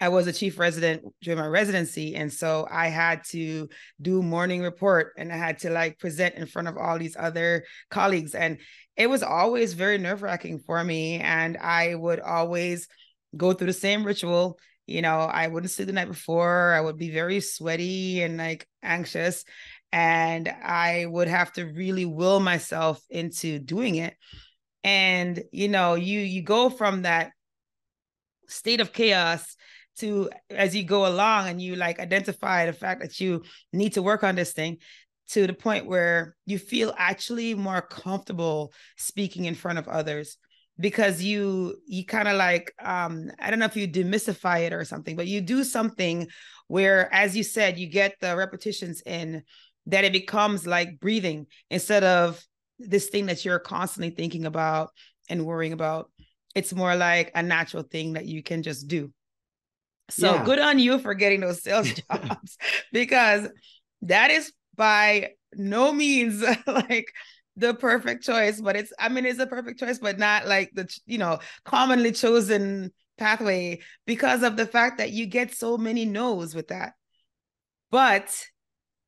I 0.00 0.10
was 0.10 0.26
a 0.26 0.32
chief 0.32 0.58
resident 0.58 1.02
during 1.22 1.38
my 1.38 1.46
residency. 1.46 2.16
And 2.16 2.30
so 2.30 2.68
I 2.70 2.88
had 2.88 3.24
to 3.30 3.68
do 4.00 4.22
morning 4.22 4.60
report 4.60 5.14
and 5.16 5.32
I 5.32 5.36
had 5.36 5.58
to 5.60 5.70
like 5.70 5.98
present 5.98 6.34
in 6.34 6.46
front 6.46 6.68
of 6.68 6.76
all 6.76 6.98
these 6.98 7.16
other 7.18 7.64
colleagues. 7.90 8.34
And 8.34 8.58
it 8.96 9.08
was 9.08 9.22
always 9.22 9.72
very 9.72 9.96
nerve 9.96 10.22
wracking 10.22 10.58
for 10.58 10.82
me. 10.84 11.18
And 11.18 11.56
I 11.56 11.94
would 11.94 12.20
always 12.20 12.88
go 13.36 13.54
through 13.54 13.68
the 13.68 13.72
same 13.72 14.04
ritual. 14.04 14.58
You 14.86 15.02
know, 15.02 15.18
I 15.18 15.48
wouldn't 15.48 15.70
sleep 15.70 15.86
the 15.86 15.94
night 15.94 16.08
before. 16.08 16.74
I 16.74 16.80
would 16.80 16.98
be 16.98 17.10
very 17.10 17.40
sweaty 17.40 18.22
and 18.22 18.36
like 18.36 18.68
anxious. 18.82 19.44
And 19.96 20.46
I 20.46 21.06
would 21.06 21.26
have 21.26 21.54
to 21.54 21.64
really 21.64 22.04
will 22.04 22.38
myself 22.38 23.02
into 23.08 23.58
doing 23.58 23.94
it. 23.94 24.14
And, 24.84 25.42
you 25.52 25.68
know, 25.68 25.94
you 25.94 26.20
you 26.20 26.42
go 26.42 26.68
from 26.68 27.02
that 27.02 27.32
state 28.46 28.82
of 28.82 28.92
chaos 28.92 29.56
to 30.00 30.28
as 30.50 30.76
you 30.76 30.84
go 30.84 31.06
along 31.06 31.48
and 31.48 31.62
you 31.62 31.76
like 31.76 31.98
identify 31.98 32.66
the 32.66 32.74
fact 32.74 33.00
that 33.00 33.18
you 33.20 33.42
need 33.72 33.94
to 33.94 34.02
work 34.02 34.22
on 34.22 34.34
this 34.34 34.52
thing 34.52 34.76
to 35.28 35.46
the 35.46 35.54
point 35.54 35.86
where 35.86 36.36
you 36.44 36.58
feel 36.58 36.92
actually 36.98 37.54
more 37.54 37.80
comfortable 37.80 38.74
speaking 38.98 39.46
in 39.46 39.54
front 39.54 39.78
of 39.78 39.88
others 39.88 40.36
because 40.78 41.22
you 41.22 41.74
you 41.86 42.04
kind 42.04 42.28
of 42.28 42.36
like 42.36 42.72
um 42.82 43.30
i 43.40 43.48
don't 43.48 43.58
know 43.58 43.64
if 43.64 43.76
you 43.76 43.88
demystify 43.88 44.66
it 44.66 44.74
or 44.74 44.84
something 44.84 45.16
but 45.16 45.26
you 45.26 45.40
do 45.40 45.64
something 45.64 46.28
where 46.68 47.12
as 47.14 47.36
you 47.36 47.42
said 47.42 47.78
you 47.78 47.88
get 47.88 48.14
the 48.20 48.36
repetitions 48.36 49.02
in 49.06 49.42
that 49.86 50.04
it 50.04 50.12
becomes 50.12 50.66
like 50.66 51.00
breathing 51.00 51.46
instead 51.70 52.04
of 52.04 52.44
this 52.78 53.08
thing 53.08 53.26
that 53.26 53.44
you're 53.44 53.58
constantly 53.58 54.10
thinking 54.10 54.44
about 54.44 54.90
and 55.28 55.44
worrying 55.44 55.72
about 55.72 56.10
it's 56.54 56.74
more 56.74 56.96
like 56.96 57.30
a 57.34 57.42
natural 57.42 57.82
thing 57.82 58.14
that 58.14 58.26
you 58.26 58.42
can 58.42 58.62
just 58.62 58.88
do 58.88 59.12
so 60.08 60.34
yeah. 60.34 60.44
good 60.44 60.58
on 60.58 60.78
you 60.78 60.98
for 60.98 61.14
getting 61.14 61.40
those 61.40 61.62
sales 61.62 61.90
jobs 62.10 62.56
because 62.92 63.48
that 64.02 64.30
is 64.30 64.52
by 64.76 65.30
no 65.54 65.92
means 65.92 66.44
like 66.66 67.12
the 67.56 67.74
perfect 67.74 68.22
choice, 68.22 68.60
but 68.60 68.76
it's 68.76 68.92
I 68.98 69.08
mean 69.08 69.24
it's 69.24 69.38
a 69.38 69.46
perfect 69.46 69.80
choice, 69.80 69.98
but 69.98 70.18
not 70.18 70.46
like 70.46 70.70
the 70.74 70.88
you 71.06 71.18
know 71.18 71.38
commonly 71.64 72.12
chosen 72.12 72.92
pathway 73.18 73.80
because 74.06 74.42
of 74.42 74.56
the 74.56 74.66
fact 74.66 74.98
that 74.98 75.10
you 75.10 75.26
get 75.26 75.54
so 75.54 75.78
many 75.78 76.04
no's 76.04 76.54
with 76.54 76.68
that. 76.68 76.92
But 77.90 78.30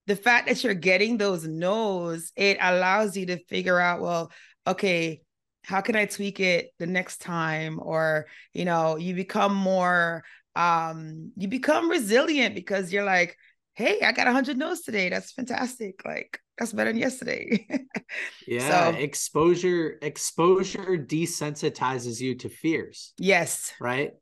the 0.08 0.16
fact 0.16 0.48
that 0.48 0.64
you're 0.64 0.74
getting 0.74 1.16
those 1.16 1.46
no's, 1.46 2.32
it 2.34 2.58
allows 2.60 3.16
you 3.16 3.26
to 3.26 3.44
figure 3.44 3.78
out, 3.78 4.00
well, 4.00 4.32
okay, 4.66 5.20
how 5.64 5.80
can 5.80 5.94
I 5.94 6.06
tweak 6.06 6.40
it 6.40 6.70
the 6.78 6.86
next 6.86 7.18
time? 7.18 7.78
Or, 7.80 8.26
you 8.52 8.64
know, 8.64 8.96
you 8.96 9.14
become 9.14 9.54
more 9.54 10.24
um, 10.58 11.30
you 11.36 11.46
become 11.46 11.88
resilient 11.88 12.56
because 12.56 12.92
you're 12.92 13.04
like, 13.04 13.36
hey, 13.74 14.00
I 14.02 14.10
got 14.10 14.26
100 14.26 14.58
no's 14.58 14.80
today. 14.80 15.08
That's 15.08 15.30
fantastic. 15.30 16.00
Like, 16.04 16.40
that's 16.58 16.72
better 16.72 16.90
than 16.90 17.00
yesterday. 17.00 17.64
yeah. 18.46 18.90
So, 18.90 18.98
exposure, 18.98 19.98
exposure 20.02 20.98
desensitizes 20.98 22.20
you 22.20 22.34
to 22.38 22.48
fears. 22.48 23.12
Yes. 23.18 23.72
Right. 23.80 24.14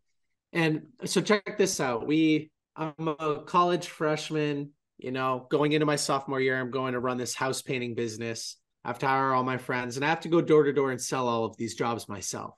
And 0.52 0.88
so 1.06 1.22
check 1.22 1.56
this 1.56 1.80
out. 1.80 2.06
We, 2.06 2.50
I'm 2.76 3.08
a 3.08 3.42
college 3.46 3.88
freshman, 3.88 4.72
you 4.98 5.10
know, 5.10 5.46
going 5.50 5.72
into 5.72 5.86
my 5.86 5.96
sophomore 5.96 6.40
year, 6.40 6.58
I'm 6.58 6.70
going 6.70 6.94
to 6.94 7.00
run 7.00 7.18
this 7.18 7.34
house 7.34 7.62
painting 7.62 7.94
business. 7.94 8.56
I 8.84 8.88
have 8.88 8.98
to 9.00 9.06
hire 9.06 9.32
all 9.32 9.42
my 9.42 9.58
friends 9.58 9.96
and 9.96 10.04
I 10.04 10.08
have 10.08 10.20
to 10.20 10.28
go 10.28 10.40
door 10.40 10.64
to 10.64 10.72
door 10.72 10.90
and 10.90 11.00
sell 11.00 11.28
all 11.28 11.44
of 11.44 11.56
these 11.56 11.74
jobs 11.74 12.08
myself. 12.08 12.54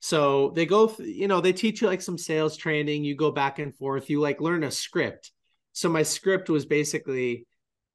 So 0.00 0.52
they 0.54 0.64
go, 0.64 0.94
you 0.98 1.28
know, 1.28 1.40
they 1.40 1.52
teach 1.52 1.80
you 1.80 1.88
like 1.88 2.02
some 2.02 2.18
sales 2.18 2.56
training. 2.56 3.04
You 3.04 3.16
go 3.16 3.30
back 3.30 3.58
and 3.58 3.76
forth. 3.76 4.08
You 4.08 4.20
like 4.20 4.40
learn 4.40 4.64
a 4.64 4.70
script. 4.70 5.32
So 5.72 5.88
my 5.88 6.02
script 6.02 6.48
was 6.48 6.66
basically 6.66 7.46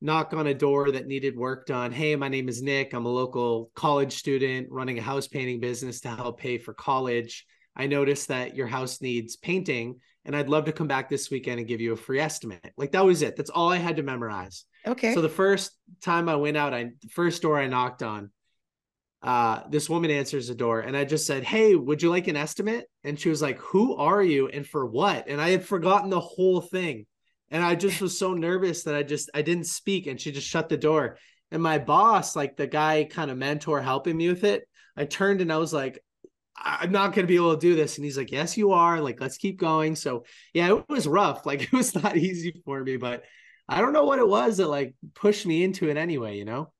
knock 0.01 0.33
on 0.33 0.47
a 0.47 0.53
door 0.53 0.91
that 0.91 1.07
needed 1.07 1.35
work 1.35 1.65
done. 1.65 1.91
Hey, 1.91 2.15
my 2.15 2.27
name 2.27 2.49
is 2.49 2.61
Nick. 2.61 2.93
I'm 2.93 3.05
a 3.05 3.09
local 3.09 3.71
college 3.73 4.13
student 4.13 4.67
running 4.69 4.99
a 4.99 5.01
house 5.01 5.27
painting 5.27 5.61
business 5.61 6.01
to 6.01 6.09
help 6.09 6.39
pay 6.39 6.57
for 6.57 6.73
college. 6.73 7.45
I 7.75 7.87
noticed 7.87 8.27
that 8.27 8.55
your 8.55 8.67
house 8.67 9.01
needs 9.01 9.37
painting 9.37 9.99
and 10.25 10.35
I'd 10.35 10.49
love 10.49 10.65
to 10.65 10.71
come 10.71 10.87
back 10.87 11.09
this 11.09 11.29
weekend 11.29 11.59
and 11.59 11.67
give 11.67 11.81
you 11.81 11.93
a 11.93 11.97
free 11.97 12.19
estimate. 12.19 12.73
Like 12.77 12.91
that 12.91 13.05
was 13.05 13.21
it. 13.21 13.35
That's 13.35 13.49
all 13.49 13.71
I 13.71 13.77
had 13.77 13.97
to 13.97 14.03
memorize. 14.03 14.65
Okay. 14.85 15.13
So 15.13 15.21
the 15.21 15.29
first 15.29 15.71
time 16.01 16.29
I 16.29 16.35
went 16.35 16.57
out, 16.57 16.73
I 16.73 16.91
the 17.01 17.09
first 17.09 17.41
door 17.41 17.59
I 17.59 17.67
knocked 17.67 18.03
on, 18.03 18.31
uh, 19.21 19.61
this 19.69 19.89
woman 19.89 20.11
answers 20.11 20.47
the 20.47 20.55
door 20.55 20.81
and 20.81 20.95
I 20.95 21.05
just 21.05 21.25
said, 21.25 21.43
Hey, 21.43 21.75
would 21.75 22.01
you 22.01 22.09
like 22.09 22.27
an 22.27 22.35
estimate? 22.35 22.85
And 23.03 23.19
she 23.19 23.29
was 23.29 23.41
like, 23.41 23.59
Who 23.59 23.95
are 23.95 24.23
you 24.23 24.47
and 24.47 24.67
for 24.67 24.85
what? 24.85 25.27
And 25.27 25.41
I 25.41 25.49
had 25.49 25.65
forgotten 25.65 26.09
the 26.09 26.19
whole 26.19 26.61
thing. 26.61 27.05
And 27.49 27.63
I 27.63 27.75
just 27.75 28.01
was 28.01 28.17
so 28.17 28.33
nervous 28.33 28.83
that 28.83 28.95
I 28.95 29.03
just 29.03 29.29
I 29.33 29.41
didn't 29.41 29.65
speak 29.65 30.07
and 30.07 30.19
she 30.19 30.31
just 30.31 30.47
shut 30.47 30.69
the 30.69 30.77
door. 30.77 31.17
And 31.51 31.61
my 31.61 31.77
boss, 31.77 32.35
like 32.35 32.57
the 32.57 32.67
guy 32.67 33.07
kind 33.09 33.29
of 33.29 33.37
mentor 33.37 33.81
helping 33.81 34.17
me 34.17 34.27
with 34.27 34.43
it, 34.43 34.67
I 34.97 35.05
turned 35.05 35.39
and 35.39 35.53
I 35.53 35.57
was 35.57 35.71
like, 35.71 36.03
I'm 36.55 36.91
not 36.91 37.13
going 37.13 37.25
to 37.25 37.31
be 37.31 37.35
able 37.35 37.55
to 37.55 37.59
do 37.59 37.75
this. 37.75 37.97
And 37.97 38.05
he's 38.05 38.17
like, 38.17 38.31
Yes, 38.31 38.57
you 38.57 38.71
are. 38.71 39.01
Like, 39.01 39.19
let's 39.19 39.37
keep 39.37 39.59
going. 39.59 39.95
So, 39.95 40.25
yeah, 40.53 40.69
it 40.69 40.89
was 40.89 41.07
rough. 41.07 41.45
Like, 41.45 41.63
it 41.63 41.73
was 41.73 41.95
not 41.95 42.17
easy 42.17 42.61
for 42.65 42.83
me, 42.83 42.97
but 42.97 43.23
I 43.67 43.81
don't 43.81 43.93
know 43.93 44.03
what 44.03 44.19
it 44.19 44.27
was 44.27 44.57
that 44.57 44.67
like 44.67 44.93
pushed 45.15 45.45
me 45.45 45.63
into 45.63 45.89
it 45.89 45.97
anyway, 45.97 46.37
you 46.37 46.45
know? 46.45 46.71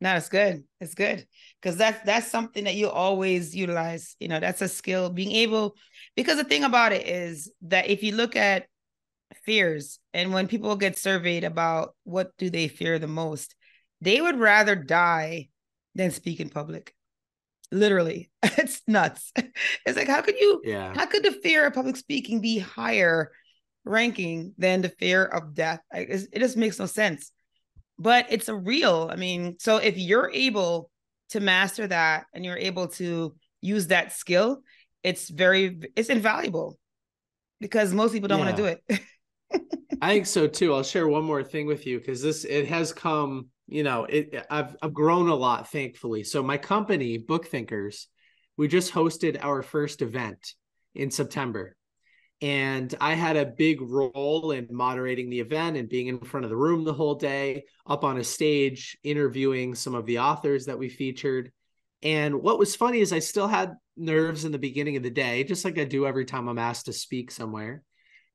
No, 0.00 0.14
it's 0.14 0.30
good. 0.30 0.64
It's 0.80 0.94
good 0.94 1.26
because 1.60 1.76
that's 1.76 2.02
that's 2.06 2.30
something 2.30 2.64
that 2.64 2.74
you 2.74 2.88
always 2.88 3.54
utilize. 3.54 4.16
You 4.18 4.28
know, 4.28 4.40
that's 4.40 4.62
a 4.62 4.68
skill. 4.68 5.10
Being 5.10 5.32
able, 5.32 5.76
because 6.16 6.38
the 6.38 6.44
thing 6.44 6.64
about 6.64 6.92
it 6.92 7.06
is 7.06 7.52
that 7.62 7.90
if 7.90 8.02
you 8.02 8.14
look 8.14 8.34
at 8.34 8.66
fears 9.44 9.98
and 10.14 10.32
when 10.32 10.48
people 10.48 10.74
get 10.76 10.98
surveyed 10.98 11.44
about 11.44 11.94
what 12.04 12.30
do 12.38 12.48
they 12.48 12.68
fear 12.68 12.98
the 12.98 13.06
most, 13.06 13.54
they 14.00 14.20
would 14.20 14.38
rather 14.38 14.74
die 14.74 15.48
than 15.94 16.10
speak 16.10 16.40
in 16.40 16.48
public. 16.48 16.94
Literally, 17.72 18.30
it's 18.42 18.82
nuts. 18.86 19.32
It's 19.86 19.96
like 19.96 20.08
how 20.08 20.22
could 20.22 20.38
you? 20.38 20.60
Yeah. 20.64 20.92
How 20.94 21.06
could 21.06 21.24
the 21.24 21.32
fear 21.32 21.66
of 21.66 21.74
public 21.74 21.96
speaking 21.96 22.40
be 22.40 22.58
higher 22.58 23.30
ranking 23.84 24.54
than 24.58 24.82
the 24.82 24.88
fear 24.88 25.24
of 25.24 25.54
death? 25.54 25.80
It 25.92 26.38
just 26.38 26.56
makes 26.56 26.78
no 26.78 26.86
sense 26.86 27.32
but 28.00 28.26
it's 28.30 28.48
a 28.48 28.54
real 28.54 29.08
i 29.12 29.16
mean 29.16 29.56
so 29.60 29.76
if 29.76 29.96
you're 29.96 30.30
able 30.32 30.90
to 31.28 31.38
master 31.38 31.86
that 31.86 32.24
and 32.34 32.44
you're 32.44 32.56
able 32.56 32.88
to 32.88 33.36
use 33.60 33.88
that 33.88 34.12
skill 34.12 34.62
it's 35.04 35.28
very 35.28 35.78
it's 35.94 36.08
invaluable 36.08 36.78
because 37.60 37.92
most 37.92 38.12
people 38.12 38.26
don't 38.26 38.40
yeah. 38.40 38.44
want 38.46 38.56
to 38.56 38.62
do 38.62 38.66
it 38.66 39.00
i 40.02 40.08
think 40.08 40.26
so 40.26 40.48
too 40.48 40.74
i'll 40.74 40.82
share 40.82 41.06
one 41.06 41.24
more 41.24 41.44
thing 41.44 41.66
with 41.66 41.86
you 41.86 41.98
because 41.98 42.22
this 42.22 42.44
it 42.44 42.66
has 42.66 42.92
come 42.92 43.46
you 43.70 43.82
know 43.82 44.04
it 44.04 44.46
i've 44.50 44.76
i've 44.82 44.92
grown 44.92 45.28
a 45.28 45.34
lot 45.34 45.70
thankfully 45.70 46.24
so 46.24 46.42
my 46.42 46.58
company 46.58 47.18
book 47.18 47.46
thinkers 47.46 48.08
we 48.56 48.68
just 48.68 48.92
hosted 48.92 49.42
our 49.42 49.62
first 49.62 50.02
event 50.02 50.54
in 50.94 51.10
september 51.10 51.76
and 52.42 52.94
I 53.00 53.14
had 53.14 53.36
a 53.36 53.44
big 53.44 53.82
role 53.82 54.52
in 54.52 54.66
moderating 54.70 55.28
the 55.28 55.40
event 55.40 55.76
and 55.76 55.88
being 55.88 56.06
in 56.06 56.20
front 56.20 56.44
of 56.44 56.50
the 56.50 56.56
room 56.56 56.84
the 56.84 56.92
whole 56.94 57.16
day, 57.16 57.64
up 57.86 58.02
on 58.02 58.16
a 58.16 58.24
stage, 58.24 58.96
interviewing 59.04 59.74
some 59.74 59.94
of 59.94 60.06
the 60.06 60.20
authors 60.20 60.64
that 60.66 60.78
we 60.78 60.88
featured. 60.88 61.52
And 62.02 62.40
what 62.40 62.58
was 62.58 62.74
funny 62.74 63.00
is 63.00 63.12
I 63.12 63.18
still 63.18 63.46
had 63.46 63.74
nerves 63.94 64.46
in 64.46 64.52
the 64.52 64.58
beginning 64.58 64.96
of 64.96 65.02
the 65.02 65.10
day, 65.10 65.44
just 65.44 65.66
like 65.66 65.78
I 65.78 65.84
do 65.84 66.06
every 66.06 66.24
time 66.24 66.48
I'm 66.48 66.58
asked 66.58 66.86
to 66.86 66.94
speak 66.94 67.30
somewhere. 67.30 67.82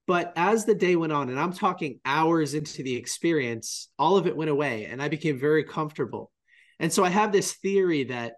But 0.07 0.33
as 0.35 0.65
the 0.65 0.75
day 0.75 0.95
went 0.95 1.13
on, 1.13 1.29
and 1.29 1.39
I'm 1.39 1.53
talking 1.53 1.99
hours 2.05 2.53
into 2.53 2.83
the 2.83 2.95
experience, 2.95 3.89
all 3.97 4.17
of 4.17 4.27
it 4.27 4.37
went 4.37 4.51
away 4.51 4.85
and 4.85 5.01
I 5.01 5.09
became 5.09 5.39
very 5.39 5.63
comfortable. 5.63 6.31
And 6.79 6.93
so 6.93 7.03
I 7.03 7.09
have 7.09 7.31
this 7.31 7.53
theory 7.53 8.03
that 8.05 8.33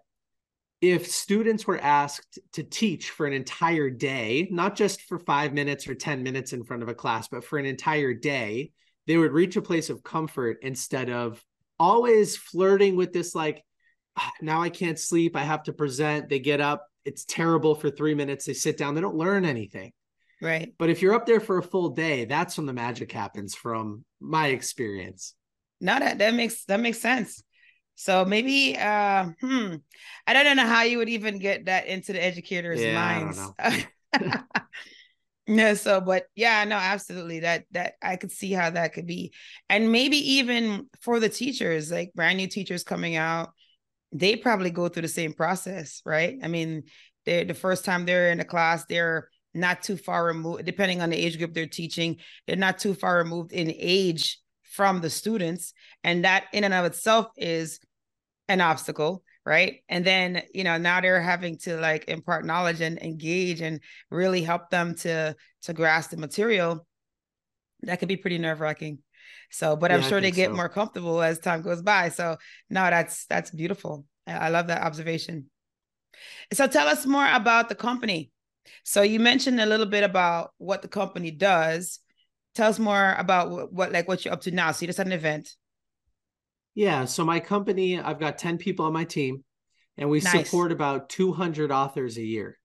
if 0.80 1.08
students 1.08 1.66
were 1.66 1.78
asked 1.78 2.38
to 2.52 2.62
teach 2.62 3.10
for 3.10 3.26
an 3.26 3.32
entire 3.32 3.90
day, 3.90 4.48
not 4.50 4.76
just 4.76 5.02
for 5.02 5.18
five 5.18 5.52
minutes 5.52 5.88
or 5.88 5.94
10 5.94 6.22
minutes 6.22 6.52
in 6.52 6.64
front 6.64 6.82
of 6.82 6.88
a 6.88 6.94
class, 6.94 7.28
but 7.28 7.44
for 7.44 7.58
an 7.58 7.66
entire 7.66 8.14
day, 8.14 8.70
they 9.06 9.16
would 9.16 9.32
reach 9.32 9.56
a 9.56 9.62
place 9.62 9.90
of 9.90 10.04
comfort 10.04 10.58
instead 10.62 11.10
of 11.10 11.42
always 11.80 12.36
flirting 12.36 12.94
with 12.94 13.12
this, 13.12 13.34
like, 13.34 13.64
ah, 14.16 14.32
now 14.40 14.62
I 14.62 14.70
can't 14.70 14.98
sleep. 14.98 15.34
I 15.34 15.42
have 15.42 15.64
to 15.64 15.72
present. 15.72 16.28
They 16.28 16.38
get 16.38 16.60
up. 16.60 16.86
It's 17.04 17.24
terrible 17.24 17.74
for 17.74 17.90
three 17.90 18.14
minutes. 18.14 18.44
They 18.44 18.52
sit 18.52 18.76
down. 18.76 18.94
They 18.94 19.00
don't 19.00 19.16
learn 19.16 19.44
anything. 19.44 19.92
Right. 20.40 20.72
But 20.78 20.90
if 20.90 21.02
you're 21.02 21.14
up 21.14 21.26
there 21.26 21.40
for 21.40 21.58
a 21.58 21.62
full 21.62 21.90
day, 21.90 22.24
that's 22.24 22.56
when 22.56 22.66
the 22.66 22.72
magic 22.72 23.10
happens 23.10 23.54
from 23.54 24.04
my 24.20 24.48
experience. 24.48 25.34
No, 25.80 25.98
that, 25.98 26.18
that 26.18 26.34
makes 26.34 26.64
that 26.64 26.80
makes 26.80 26.98
sense. 26.98 27.42
So 27.94 28.24
maybe, 28.24 28.76
uh, 28.76 29.30
hmm, 29.40 29.74
I 30.26 30.32
don't 30.32 30.56
know 30.56 30.66
how 30.66 30.82
you 30.82 30.98
would 30.98 31.08
even 31.08 31.38
get 31.38 31.66
that 31.66 31.86
into 31.88 32.12
the 32.12 32.22
educators' 32.22 32.80
yeah, 32.80 32.94
minds. 32.94 33.40
no, 35.48 35.74
so 35.74 36.00
but 36.00 36.26
yeah, 36.36 36.62
no, 36.64 36.76
absolutely. 36.76 37.40
That 37.40 37.64
that 37.72 37.94
I 38.00 38.14
could 38.14 38.30
see 38.30 38.52
how 38.52 38.70
that 38.70 38.92
could 38.92 39.06
be, 39.06 39.32
and 39.68 39.90
maybe 39.90 40.34
even 40.34 40.88
for 41.00 41.18
the 41.18 41.28
teachers, 41.28 41.90
like 41.90 42.12
brand 42.14 42.38
new 42.38 42.46
teachers 42.46 42.84
coming 42.84 43.16
out, 43.16 43.50
they 44.12 44.36
probably 44.36 44.70
go 44.70 44.88
through 44.88 45.02
the 45.02 45.08
same 45.08 45.32
process, 45.32 46.00
right? 46.04 46.38
I 46.40 46.46
mean, 46.46 46.84
they 47.24 47.42
the 47.42 47.54
first 47.54 47.84
time 47.84 48.06
they're 48.06 48.30
in 48.30 48.38
a 48.38 48.44
class, 48.44 48.84
they're 48.88 49.28
not 49.54 49.82
too 49.82 49.96
far 49.96 50.24
removed, 50.24 50.64
depending 50.64 51.00
on 51.02 51.10
the 51.10 51.16
age 51.16 51.38
group 51.38 51.54
they're 51.54 51.66
teaching, 51.66 52.16
they're 52.46 52.56
not 52.56 52.78
too 52.78 52.94
far 52.94 53.18
removed 53.18 53.52
in 53.52 53.72
age 53.76 54.40
from 54.62 55.00
the 55.00 55.10
students. 55.10 55.72
And 56.04 56.24
that 56.24 56.44
in 56.52 56.64
and 56.64 56.74
of 56.74 56.84
itself 56.84 57.28
is 57.36 57.80
an 58.48 58.60
obstacle 58.60 59.22
right? 59.48 59.80
And 59.88 60.04
then 60.04 60.42
you 60.52 60.62
know 60.62 60.76
now 60.76 61.00
they're 61.00 61.22
having 61.22 61.56
to 61.58 61.78
like 61.78 62.04
impart 62.08 62.44
knowledge 62.44 62.82
and 62.82 62.98
engage 62.98 63.62
and 63.62 63.80
really 64.10 64.42
help 64.42 64.68
them 64.68 64.94
to 64.96 65.34
to 65.62 65.72
grasp 65.72 66.10
the 66.10 66.18
material 66.18 66.86
that 67.82 67.98
could 67.98 68.08
be 68.08 68.16
pretty 68.16 68.38
nerve-wracking. 68.38 68.98
So 69.50 69.74
but 69.74 69.90
i'm 69.90 70.02
sure 70.02 70.20
they 70.20 70.30
get 70.30 70.50
so. 70.50 70.56
more 70.56 70.68
comfortable 70.68 71.22
as 71.22 71.38
time 71.38 71.62
goes 71.62 71.80
by. 71.80 72.10
So 72.10 72.36
no 72.68 72.90
that's 72.90 73.24
that's 73.26 73.50
beautiful. 73.50 74.04
I 74.26 74.50
love 74.50 74.66
that 74.66 74.82
observation. 74.82 75.46
So 76.52 76.66
tell 76.66 76.86
us 76.86 77.06
more 77.06 77.26
about 77.32 77.70
the 77.70 77.74
company 77.74 78.30
so 78.84 79.02
you 79.02 79.20
mentioned 79.20 79.60
a 79.60 79.66
little 79.66 79.86
bit 79.86 80.04
about 80.04 80.50
what 80.58 80.82
the 80.82 80.88
company 80.88 81.30
does 81.30 82.00
tell 82.54 82.70
us 82.70 82.78
more 82.78 83.14
about 83.18 83.50
what, 83.50 83.72
what 83.72 83.92
like 83.92 84.08
what 84.08 84.24
you're 84.24 84.34
up 84.34 84.40
to 84.40 84.50
now 84.50 84.72
so 84.72 84.82
you 84.82 84.86
just 84.86 84.98
had 84.98 85.06
an 85.06 85.12
event 85.12 85.56
yeah. 86.78 87.06
So 87.06 87.24
my 87.24 87.40
company, 87.40 87.98
I've 87.98 88.20
got 88.20 88.38
10 88.38 88.56
people 88.56 88.86
on 88.86 88.92
my 88.92 89.02
team 89.02 89.42
and 89.96 90.08
we 90.08 90.20
nice. 90.20 90.44
support 90.44 90.70
about 90.70 91.08
200 91.08 91.72
authors 91.72 92.16
a 92.16 92.22
year. 92.22 92.56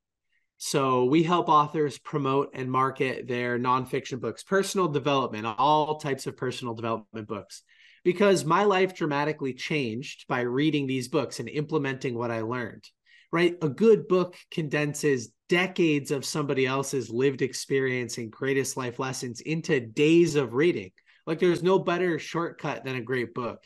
So 0.58 1.06
we 1.06 1.24
help 1.24 1.50
authors 1.50 1.98
promote 1.98 2.52
and 2.54 2.72
market 2.72 3.28
their 3.28 3.58
nonfiction 3.58 4.22
books, 4.22 4.44
personal 4.44 4.88
development, 4.88 5.48
all 5.58 5.98
types 5.98 6.28
of 6.28 6.38
personal 6.38 6.76
development 6.76 7.28
books. 7.28 7.64
Because 8.04 8.46
my 8.46 8.66
life 8.66 8.94
dramatically 8.94 9.56
changed 9.56 10.26
by 10.28 10.42
reading 10.42 10.86
these 10.86 11.08
books 11.08 11.40
and 11.40 11.50
implementing 11.50 12.14
what 12.14 12.30
I 12.30 12.42
learned, 12.42 12.84
right? 13.32 13.58
A 13.64 13.68
good 13.68 14.08
book 14.08 14.36
condenses 14.52 15.32
decades 15.54 16.10
of 16.10 16.26
somebody 16.26 16.66
else's 16.66 17.12
lived 17.12 17.44
experience 17.44 18.18
and 18.18 18.32
greatest 18.32 18.76
life 18.76 18.98
lessons 18.98 19.40
into 19.40 19.80
days 19.80 20.34
of 20.34 20.56
reading. 20.56 20.90
Like 21.28 21.38
there's 21.38 21.62
no 21.62 21.78
better 21.78 22.18
shortcut 22.18 22.84
than 22.84 22.96
a 22.96 23.02
great 23.02 23.36
book. 23.36 23.60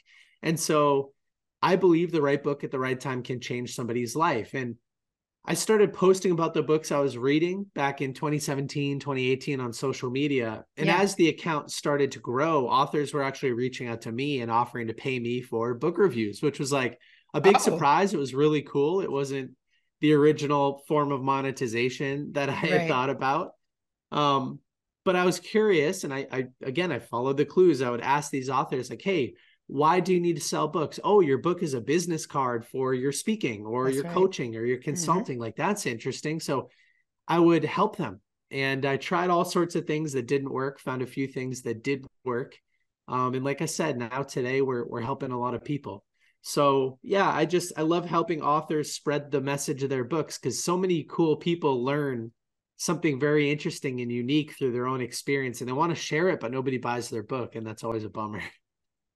And 0.44 0.60
so 0.60 1.14
I 1.62 1.78
believe 1.78 2.12
the 2.12 2.22
right 2.22 2.44
book 2.44 2.66
at 2.66 2.72
the 2.72 2.78
right 2.78 3.00
time 3.00 3.24
can 3.24 3.40
change 3.40 3.74
somebody's 3.74 4.18
life. 4.18 4.54
And 4.54 4.76
I 5.46 5.54
started 5.54 5.94
posting 5.94 6.34
about 6.34 6.54
the 6.54 6.62
books 6.62 6.92
I 6.92 7.00
was 7.00 7.18
reading 7.18 7.66
back 7.74 8.02
in 8.02 8.14
2017, 8.14 9.00
2018 9.00 9.62
on 9.62 9.72
social 9.72 10.10
media. 10.10 10.66
And 10.76 10.88
yeah. 10.88 11.00
as 11.00 11.16
the 11.16 11.30
account 11.30 11.72
started 11.72 12.12
to 12.12 12.20
grow, 12.20 12.68
authors 12.68 13.14
were 13.14 13.24
actually 13.24 13.54
reaching 13.54 13.88
out 13.88 14.02
to 14.02 14.12
me 14.12 14.42
and 14.42 14.52
offering 14.52 14.88
to 14.88 14.94
pay 14.94 15.18
me 15.18 15.42
for 15.42 15.74
book 15.74 15.98
reviews, 15.98 16.42
which 16.42 16.60
was 16.60 16.74
like 16.74 17.00
a 17.34 17.40
big 17.40 17.56
Uh-oh. 17.56 17.64
surprise. 17.64 18.14
It 18.14 18.20
was 18.20 18.34
really 18.34 18.62
cool. 18.62 19.00
It 19.00 19.10
wasn't 19.10 19.52
the 20.02 20.14
original 20.14 20.84
form 20.88 21.12
of 21.12 21.22
monetization 21.22 22.34
that 22.34 22.50
I 22.50 22.54
had 22.54 22.72
right. 22.72 22.88
thought 22.88 23.10
about. 23.10 23.52
Um, 24.12 24.60
but 25.04 25.16
I 25.16 25.26
was 25.26 25.40
curious, 25.40 26.04
and 26.04 26.14
I, 26.14 26.28
I 26.32 26.48
again 26.64 26.92
I 26.92 27.00
followed 27.00 27.38
the 27.38 27.46
clues. 27.46 27.82
I 27.82 27.90
would 27.90 28.02
ask 28.02 28.30
these 28.30 28.50
authors, 28.50 28.90
like, 28.90 29.02
hey, 29.02 29.34
why 29.68 30.00
do 30.00 30.14
you 30.14 30.20
need 30.20 30.36
to 30.36 30.42
sell 30.42 30.68
books 30.68 31.00
oh 31.04 31.20
your 31.20 31.38
book 31.38 31.62
is 31.62 31.74
a 31.74 31.82
business 31.82 32.26
card 32.26 32.66
for 32.66 32.94
your 32.94 33.12
speaking 33.12 33.66
or 33.66 33.86
that's 33.86 33.96
your 33.96 34.06
right. 34.06 34.14
coaching 34.14 34.56
or 34.56 34.66
your 34.66 34.78
mm-hmm. 34.78 34.84
consulting 34.84 35.36
mm-hmm. 35.36 35.44
like 35.44 35.56
that's 35.56 35.86
interesting 35.86 36.40
so 36.40 36.70
i 37.28 37.38
would 37.38 37.64
help 37.64 37.98
them 37.98 38.20
and 38.50 38.86
i 38.86 38.96
tried 38.96 39.30
all 39.30 39.46
sorts 39.46 39.76
of 39.76 39.86
things 39.86 40.14
that 40.14 40.26
didn't 40.26 40.52
work 40.52 40.80
found 40.80 41.02
a 41.02 41.08
few 41.08 41.28
things 41.28 41.62
that 41.62 41.84
did 41.84 42.06
work 42.24 42.56
um, 43.10 43.34
and 43.36 43.44
like 43.44 43.62
i 43.62 43.66
said 43.66 43.98
now 43.98 44.24
today 44.24 44.62
we're, 44.62 44.86
we're 44.86 45.02
helping 45.02 45.32
a 45.32 45.40
lot 45.40 45.54
of 45.54 45.64
people 45.64 46.04
so 46.48 46.98
yeah 47.04 47.30
i 47.30 47.46
just 47.46 47.74
i 47.78 47.82
love 47.82 48.06
helping 48.06 48.42
authors 48.42 48.94
spread 48.94 49.32
the 49.32 49.42
message 49.42 49.84
of 49.84 49.90
their 49.90 50.04
books 50.04 50.38
because 50.38 50.64
so 50.64 50.78
many 50.78 51.06
cool 51.10 51.36
people 51.36 51.84
learn 51.84 52.32
something 52.78 53.20
very 53.20 53.52
interesting 53.52 54.02
and 54.02 54.12
unique 54.12 54.56
through 54.58 54.72
their 54.72 54.88
own 54.88 55.02
experience 55.02 55.60
and 55.60 55.68
they 55.68 55.74
want 55.74 55.94
to 55.94 56.02
share 56.02 56.30
it 56.30 56.40
but 56.40 56.52
nobody 56.52 56.78
buys 56.78 57.10
their 57.10 57.24
book 57.24 57.56
and 57.56 57.66
that's 57.66 57.84
always 57.84 58.04
a 58.04 58.10
bummer 58.10 58.42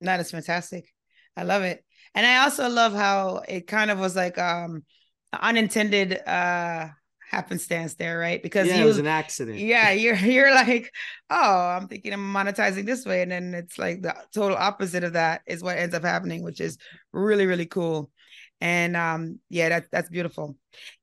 That 0.01 0.19
is 0.19 0.31
fantastic. 0.31 0.91
I 1.37 1.43
love 1.43 1.63
it. 1.63 1.85
And 2.13 2.25
I 2.25 2.43
also 2.43 2.67
love 2.67 2.93
how 2.93 3.43
it 3.47 3.67
kind 3.67 3.89
of 3.89 3.99
was 3.99 4.15
like 4.15 4.37
um 4.37 4.83
unintended 5.31 6.19
uh 6.27 6.87
happenstance 7.31 7.95
there, 7.95 8.19
right? 8.19 8.43
Because 8.43 8.67
yeah, 8.67 8.77
you, 8.77 8.83
it 8.83 8.85
was 8.85 8.97
an 8.97 9.07
accident. 9.07 9.57
Yeah, 9.57 9.91
you're 10.03 10.15
you're 10.15 10.53
like, 10.53 10.93
oh, 11.29 11.67
I'm 11.77 11.87
thinking 11.87 12.13
I'm 12.13 12.33
monetizing 12.33 12.85
this 12.85 13.05
way, 13.05 13.21
and 13.21 13.31
then 13.31 13.53
it's 13.53 13.79
like 13.79 14.01
the 14.01 14.13
total 14.33 14.57
opposite 14.57 15.03
of 15.03 15.13
that 15.13 15.41
is 15.47 15.63
what 15.63 15.77
ends 15.77 15.95
up 15.95 16.03
happening, 16.03 16.43
which 16.43 16.59
is 16.59 16.77
really 17.13 17.45
really 17.45 17.65
cool. 17.65 18.11
And 18.59 18.95
um, 18.95 19.39
yeah, 19.49 19.69
that's 19.69 19.87
that's 19.91 20.09
beautiful. 20.09 20.57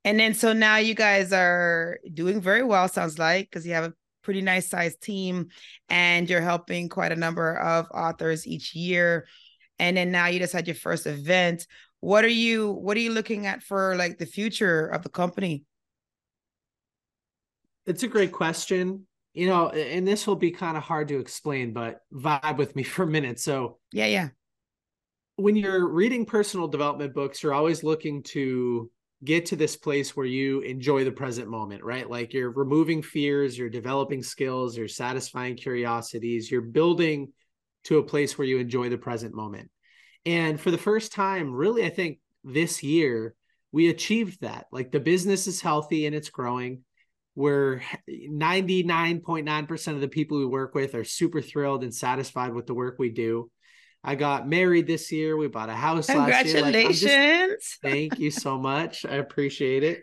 And 0.04 0.20
then 0.20 0.34
so 0.34 0.52
now 0.52 0.76
you 0.76 0.94
guys 0.94 1.32
are 1.32 1.98
doing 2.12 2.40
very 2.40 2.62
well, 2.62 2.88
sounds 2.88 3.18
like, 3.18 3.50
because 3.50 3.66
you 3.66 3.72
have 3.72 3.84
a 3.84 3.94
pretty 4.22 4.42
nice 4.42 4.68
sized 4.68 5.00
team 5.00 5.48
and 5.88 6.28
you're 6.28 6.42
helping 6.42 6.90
quite 6.90 7.12
a 7.12 7.16
number 7.16 7.56
of 7.56 7.86
authors 7.94 8.46
each 8.46 8.74
year 8.74 9.26
and 9.78 9.96
then 9.96 10.10
now 10.10 10.26
you 10.26 10.38
just 10.38 10.52
had 10.52 10.66
your 10.66 10.74
first 10.74 11.06
event 11.06 11.66
what 12.00 12.24
are 12.24 12.28
you 12.28 12.70
what 12.72 12.96
are 12.96 13.00
you 13.00 13.12
looking 13.12 13.46
at 13.46 13.62
for 13.62 13.96
like 13.96 14.18
the 14.18 14.26
future 14.26 14.86
of 14.86 15.02
the 15.02 15.08
company 15.08 15.64
it's 17.88 18.02
a 18.02 18.08
great 18.08 18.32
question 18.32 19.06
you 19.34 19.48
know 19.48 19.68
and 19.70 20.06
this 20.06 20.26
will 20.26 20.36
be 20.36 20.50
kind 20.50 20.76
of 20.76 20.82
hard 20.82 21.08
to 21.08 21.18
explain 21.18 21.72
but 21.72 22.00
vibe 22.12 22.56
with 22.56 22.76
me 22.76 22.82
for 22.94 23.02
a 23.02 23.06
minute 23.06 23.40
so 23.40 23.78
yeah 23.92 24.06
yeah 24.06 24.28
when 25.36 25.56
you're 25.56 25.88
reading 25.88 26.24
personal 26.24 26.68
development 26.68 27.14
books 27.14 27.42
you're 27.42 27.54
always 27.54 27.82
looking 27.82 28.22
to 28.22 28.90
get 29.24 29.46
to 29.46 29.56
this 29.56 29.76
place 29.76 30.16
where 30.16 30.26
you 30.26 30.60
enjoy 30.60 31.04
the 31.04 31.12
present 31.12 31.48
moment, 31.48 31.82
right? 31.82 32.08
Like 32.08 32.32
you're 32.32 32.50
removing 32.50 33.02
fears, 33.02 33.58
you're 33.58 33.68
developing 33.68 34.22
skills, 34.22 34.76
you're 34.76 34.88
satisfying 34.88 35.56
curiosities, 35.56 36.50
you're 36.50 36.60
building 36.60 37.32
to 37.84 37.98
a 37.98 38.02
place 38.02 38.38
where 38.38 38.46
you 38.46 38.58
enjoy 38.58 38.88
the 38.88 38.98
present 38.98 39.34
moment. 39.34 39.70
And 40.24 40.60
for 40.60 40.70
the 40.70 40.78
first 40.78 41.12
time, 41.12 41.52
really, 41.52 41.84
I 41.84 41.90
think 41.90 42.18
this 42.44 42.82
year, 42.82 43.34
we 43.72 43.88
achieved 43.88 44.40
that. 44.40 44.66
Like 44.72 44.92
the 44.92 45.00
business 45.00 45.46
is 45.46 45.60
healthy 45.60 46.06
and 46.06 46.14
it's 46.14 46.30
growing. 46.30 46.84
We're 47.38 47.82
99.9% 48.10 49.94
of 49.94 50.00
the 50.00 50.08
people 50.08 50.38
we 50.38 50.44
work 50.44 50.74
with 50.74 50.96
are 50.96 51.04
super 51.04 51.40
thrilled 51.40 51.84
and 51.84 51.94
satisfied 51.94 52.52
with 52.52 52.66
the 52.66 52.74
work 52.74 52.96
we 52.98 53.10
do. 53.10 53.48
I 54.02 54.16
got 54.16 54.48
married 54.48 54.88
this 54.88 55.12
year. 55.12 55.36
We 55.36 55.46
bought 55.46 55.68
a 55.68 55.74
house 55.74 56.08
last 56.08 56.46
year. 56.46 56.62
Congratulations. 56.62 57.78
Like, 57.80 57.92
thank 57.92 58.18
you 58.18 58.32
so 58.32 58.58
much. 58.58 59.06
I 59.06 59.18
appreciate 59.18 59.84
it. 59.84 60.02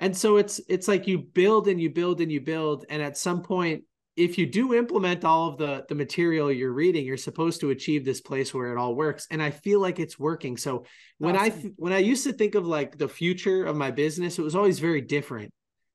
And 0.00 0.16
so 0.16 0.38
it's 0.38 0.60
it's 0.68 0.88
like 0.88 1.06
you 1.06 1.20
build 1.20 1.68
and 1.68 1.80
you 1.80 1.88
build 1.88 2.20
and 2.20 2.32
you 2.32 2.40
build 2.40 2.84
and 2.90 3.00
at 3.00 3.16
some 3.16 3.42
point 3.42 3.84
if 4.16 4.36
you 4.36 4.46
do 4.46 4.74
implement 4.74 5.24
all 5.24 5.50
of 5.50 5.58
the 5.58 5.84
the 5.88 5.94
material 5.94 6.50
you're 6.50 6.72
reading 6.72 7.06
you're 7.06 7.16
supposed 7.16 7.60
to 7.60 7.70
achieve 7.70 8.04
this 8.04 8.20
place 8.20 8.52
where 8.52 8.72
it 8.72 8.78
all 8.78 8.94
works 8.94 9.26
and 9.30 9.42
i 9.42 9.50
feel 9.50 9.80
like 9.80 9.98
it's 9.98 10.18
working 10.18 10.58
so 10.58 10.84
when 11.16 11.34
awesome. 11.34 11.68
i 11.68 11.70
when 11.76 11.92
i 11.94 11.98
used 11.98 12.24
to 12.24 12.32
think 12.32 12.54
of 12.54 12.66
like 12.66 12.98
the 12.98 13.08
future 13.08 13.64
of 13.64 13.74
my 13.74 13.90
business 13.90 14.38
it 14.38 14.42
was 14.42 14.54
always 14.54 14.80
very 14.80 15.00
different 15.00 15.50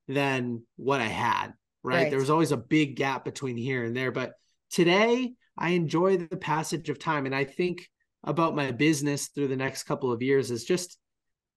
than 0.07 0.61
what 0.75 1.01
i 1.01 1.07
had 1.07 1.53
right, 1.83 1.95
right. 1.95 2.09
there 2.09 2.19
was 2.19 2.29
always 2.29 2.51
a 2.51 2.57
big 2.57 2.95
gap 2.95 3.25
between 3.25 3.57
here 3.57 3.83
and 3.83 3.95
there 3.95 4.11
but 4.11 4.33
today 4.69 5.33
I 5.57 5.69
enjoy 5.69 6.17
the 6.17 6.37
passage 6.37 6.89
of 6.89 6.99
time. 6.99 7.25
And 7.25 7.35
I 7.35 7.43
think 7.43 7.89
about 8.23 8.55
my 8.55 8.71
business 8.71 9.27
through 9.27 9.47
the 9.47 9.55
next 9.55 9.83
couple 9.83 10.11
of 10.11 10.21
years 10.21 10.51
is 10.51 10.63
just 10.63 10.97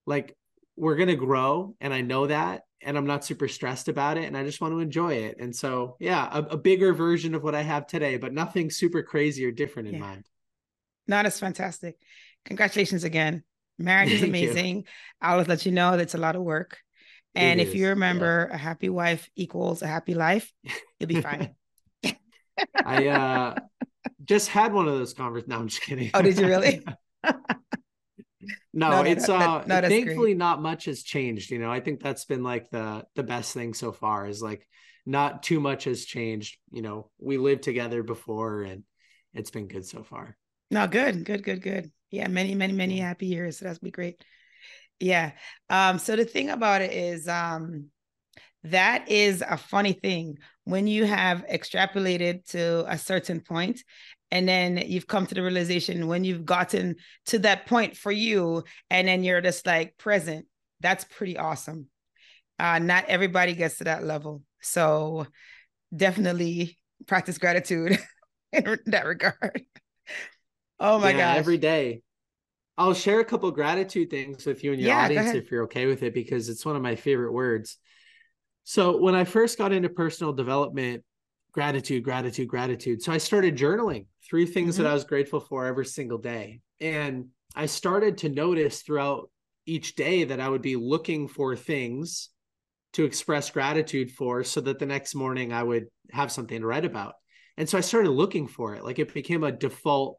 like 0.07 0.37
we're 0.77 0.97
going 0.97 1.09
to 1.09 1.17
grow. 1.17 1.75
And 1.81 1.93
I 1.93 2.01
know 2.01 2.27
that. 2.27 2.63
And 2.83 2.97
I'm 2.97 3.07
not 3.07 3.27
super 3.27 3.47
stressed 3.47 3.89
about 3.89 4.17
it. 4.17 4.25
And 4.25 4.37
I 4.37 4.43
just 4.43 4.63
want 4.63 4.73
to 4.73 4.79
enjoy 4.79 5.13
it. 5.15 5.37
And 5.39 5.55
so, 5.55 5.97
yeah, 6.01 6.27
a, 6.33 6.43
a 6.43 6.57
bigger 6.57 6.95
version 6.95 7.35
of 7.35 7.43
what 7.43 7.55
I 7.55 7.61
have 7.61 7.87
today, 7.87 8.17
but 8.17 8.33
nothing 8.33 8.71
super 8.71 9.03
crazy 9.03 9.45
or 9.45 9.51
different 9.51 9.89
in 9.89 9.95
yeah. 9.95 10.01
mind. 10.01 10.27
Not 11.07 11.27
as 11.27 11.39
fantastic. 11.39 11.99
Congratulations 12.47 13.05
again. 13.05 13.45
Marriage 13.79 14.13
is 14.13 14.23
amazing. 14.23 14.77
You. 14.77 14.85
I'll 15.21 15.43
let 15.43 15.67
you 15.67 15.73
know 15.73 15.99
that's 15.99 16.15
a 16.15 16.19
lot 16.19 16.37
of 16.37 16.43
work. 16.43 16.79
And 17.35 17.61
it 17.61 17.65
if 17.65 17.69
is. 17.71 17.75
you 17.77 17.89
remember, 17.89 18.49
yeah. 18.49 18.57
a 18.57 18.59
happy 18.59 18.89
wife 18.89 19.29
equals 19.37 19.83
a 19.83 19.87
happy 19.87 20.15
life, 20.15 20.53
you'll 20.99 21.09
be 21.09 21.21
fine. 21.21 21.55
I 22.85 23.07
uh 23.09 23.55
just 24.25 24.49
had 24.49 24.73
one 24.73 24.89
of 24.89 24.95
those 24.95 25.15
conversations. 25.15 25.49
No, 25.49 25.57
I'm 25.59 25.69
just 25.69 25.83
kidding. 25.83 26.11
Oh, 26.13 26.23
did 26.23 26.39
you 26.39 26.47
really? 26.47 26.85
no, 28.73 28.91
no, 28.91 29.03
it's 29.03 29.29
no, 29.29 29.37
uh 29.37 29.65
no, 29.67 29.81
thankfully 29.81 30.35
not 30.35 30.61
much 30.61 30.87
has 30.87 31.03
changed. 31.03 31.51
You 31.51 31.59
know, 31.59 31.71
I 31.71 31.81
think 31.81 32.03
that's 32.03 32.25
been 32.25 32.43
like 32.43 32.71
the 32.71 33.05
the 33.15 33.23
best 33.23 33.55
thing 33.55 33.75
so 33.75 33.93
far 33.93 34.27
is 34.27 34.43
like 34.43 34.67
not 35.07 35.43
too 35.43 35.61
much 35.61 35.85
has 35.85 36.05
changed. 36.05 36.59
You 36.73 36.83
know, 36.83 37.11
we 37.19 37.39
lived 37.39 37.63
together 37.63 38.03
before 38.03 38.63
and 38.63 38.85
it's 39.35 39.51
been 39.51 39.69
good 39.69 39.87
so 39.87 40.03
far. 40.03 40.37
No, 40.71 40.87
good, 40.87 41.25
good, 41.25 41.43
good, 41.43 41.63
good. 41.63 41.91
Yeah, 42.11 42.29
many, 42.29 42.55
many, 42.55 42.73
many 42.73 42.99
happy 42.99 43.27
years. 43.27 43.59
So 43.59 43.65
that's 43.65 43.79
be 43.79 43.91
great. 43.91 44.23
Yeah. 45.01 45.33
Um, 45.69 45.99
so 45.99 46.17
the 46.17 46.25
thing 46.25 46.51
about 46.51 46.83
it 46.83 46.93
is 46.93 47.29
um 47.29 47.87
that 48.65 49.09
is 49.11 49.43
a 49.49 49.57
funny 49.57 49.93
thing 49.95 50.39
when 50.65 50.87
you 50.87 51.07
have 51.07 51.47
extrapolated 51.47 52.45
to 52.51 52.85
a 52.89 52.99
certain 52.99 53.41
point 53.41 53.83
and 54.31 54.49
then 54.49 54.77
you've 54.87 55.07
come 55.07 55.27
to 55.27 55.35
the 55.35 55.43
realization 55.43 56.09
when 56.09 56.25
you've 56.25 56.45
gotten 56.45 56.97
to 57.27 57.39
that 57.41 57.67
point 57.67 57.97
for 57.97 58.13
you 58.13 58.65
and 58.91 59.09
then 59.09 59.25
you're 59.25 59.41
just 59.41 59.67
like 59.67 59.97
present 59.99 60.47
that's 60.81 61.05
pretty 61.05 61.39
awesome 61.39 61.87
uh, 62.59 62.79
not 62.79 63.07
everybody 63.07 63.55
gets 63.55 63.79
to 63.79 63.85
that 63.85 64.05
level 64.05 64.43
So 64.61 65.27
definitely 65.95 66.79
practice 67.07 67.39
gratitude 67.39 67.99
in 68.53 68.79
that 68.87 69.07
regard. 69.07 69.65
Oh 70.79 70.99
my 70.99 71.13
yeah, 71.13 71.19
god. 71.19 71.39
Every 71.39 71.59
day. 71.59 72.03
I'll 72.81 72.95
share 72.95 73.21
a 73.21 73.25
couple 73.27 73.51
gratitude 73.51 74.09
things 74.09 74.47
with 74.47 74.65
you 74.65 74.73
and 74.73 74.81
your 74.81 74.89
yeah, 74.89 75.05
audience 75.05 75.35
if 75.35 75.51
you're 75.51 75.65
okay 75.65 75.85
with 75.85 76.03
it 76.03 76.15
because 76.15 76.49
it's 76.49 76.65
one 76.65 76.77
of 76.77 76.83
my 76.83 76.97
favorite 76.97 77.31
words. 77.31 77.77
So 78.65 78.97
when 78.97 79.15
I 79.15 79.25
first 79.25 79.59
got 79.59 79.73
into 79.73 79.91
personal 79.91 80.33
development, 80.33 81.05
gratitude, 81.53 82.03
gratitude, 82.05 82.49
gratitude. 82.49 83.03
So 83.03 83.13
I 83.13 83.19
started 83.19 83.55
journaling 83.55 84.07
three 84.27 84.47
things 84.47 84.75
mm-hmm. 84.75 84.85
that 84.85 84.91
I 84.91 84.95
was 84.95 85.05
grateful 85.05 85.41
for 85.41 85.67
every 85.67 85.85
single 85.85 86.17
day. 86.17 86.63
And 86.81 87.27
I 87.55 87.67
started 87.67 88.17
to 88.19 88.31
notice 88.31 88.81
throughout 88.81 89.29
each 89.67 89.95
day 89.95 90.25
that 90.25 90.41
I 90.41 90.49
would 90.49 90.63
be 90.63 90.77
looking 90.77 91.29
for 91.29 91.57
things 91.57 92.31
to 92.95 93.05
express 93.05 93.51
gratitude 93.51 94.11
for 94.11 94.43
so 94.43 94.63
that 94.63 94.79
the 94.79 94.87
next 94.87 95.15
morning 95.15 95.53
I 95.53 95.63
would 95.63 95.89
have 96.13 96.33
something 96.33 96.59
to 96.59 96.67
write 96.67 96.87
about. 96.87 97.13
And 97.59 97.69
so 97.69 97.77
I 97.77 97.83
started 97.83 98.11
looking 98.11 98.49
for 98.49 98.75
it. 98.75 98.85
Like 98.85 98.99
it 98.99 99.13
became 99.13 99.45
a 99.45 99.53
default 99.53 100.19